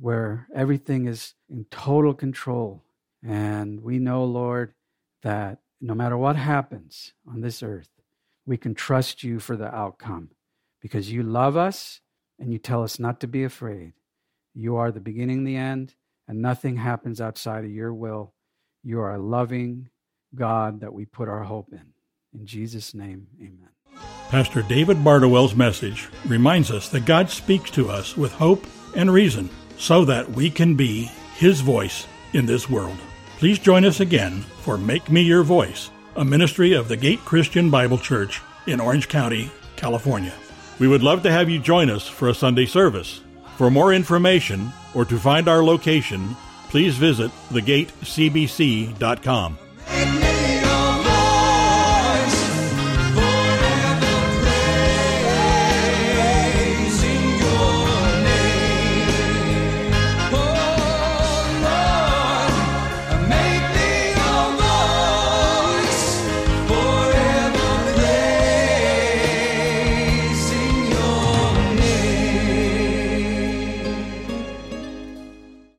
where 0.00 0.46
everything 0.54 1.06
is 1.06 1.34
in 1.50 1.64
total 1.70 2.14
control. 2.14 2.82
And 3.26 3.82
we 3.82 3.98
know, 3.98 4.24
Lord, 4.24 4.74
that 5.22 5.58
no 5.80 5.94
matter 5.94 6.16
what 6.16 6.36
happens 6.36 7.12
on 7.26 7.40
this 7.40 7.62
earth, 7.62 7.90
we 8.46 8.56
can 8.56 8.74
trust 8.74 9.22
you 9.22 9.38
for 9.38 9.56
the 9.56 9.74
outcome 9.74 10.30
because 10.80 11.10
you 11.10 11.22
love 11.22 11.56
us 11.56 12.00
and 12.38 12.52
you 12.52 12.58
tell 12.58 12.82
us 12.82 12.98
not 12.98 13.20
to 13.20 13.26
be 13.26 13.44
afraid. 13.44 13.92
You 14.54 14.76
are 14.76 14.90
the 14.90 15.00
beginning, 15.00 15.44
the 15.44 15.56
end, 15.56 15.94
and 16.26 16.40
nothing 16.40 16.76
happens 16.76 17.20
outside 17.20 17.64
of 17.64 17.70
your 17.70 17.92
will. 17.92 18.32
You 18.82 19.00
are 19.00 19.14
a 19.14 19.18
loving 19.18 19.88
God 20.34 20.80
that 20.80 20.92
we 20.92 21.04
put 21.04 21.28
our 21.28 21.42
hope 21.42 21.72
in. 21.72 21.92
In 22.34 22.46
Jesus' 22.46 22.94
name, 22.94 23.26
amen. 23.40 23.68
Pastor 24.30 24.62
David 24.62 25.02
Bardowell's 25.02 25.54
message 25.54 26.08
reminds 26.26 26.70
us 26.70 26.88
that 26.90 27.06
God 27.06 27.30
speaks 27.30 27.70
to 27.72 27.88
us 27.88 28.16
with 28.16 28.32
hope 28.32 28.66
and 28.94 29.12
reason 29.12 29.48
so 29.78 30.04
that 30.04 30.30
we 30.30 30.50
can 30.50 30.74
be 30.74 31.10
His 31.36 31.60
voice 31.60 32.06
in 32.34 32.46
this 32.46 32.68
world. 32.68 32.98
Please 33.38 33.58
join 33.58 33.84
us 33.84 34.00
again 34.00 34.42
for 34.60 34.76
Make 34.76 35.10
Me 35.10 35.22
Your 35.22 35.42
Voice, 35.42 35.90
a 36.16 36.24
ministry 36.24 36.74
of 36.74 36.88
the 36.88 36.96
Gate 36.96 37.20
Christian 37.20 37.70
Bible 37.70 37.98
Church 37.98 38.42
in 38.66 38.80
Orange 38.80 39.08
County, 39.08 39.50
California. 39.76 40.34
We 40.78 40.88
would 40.88 41.02
love 41.02 41.22
to 41.22 41.30
have 41.30 41.48
you 41.48 41.58
join 41.58 41.88
us 41.88 42.06
for 42.06 42.28
a 42.28 42.34
Sunday 42.34 42.66
service. 42.66 43.22
For 43.56 43.70
more 43.70 43.94
information 43.94 44.72
or 44.94 45.04
to 45.06 45.18
find 45.18 45.48
our 45.48 45.64
location, 45.64 46.36
please 46.68 46.96
visit 46.96 47.30
thegatecbc.com. 47.50 49.58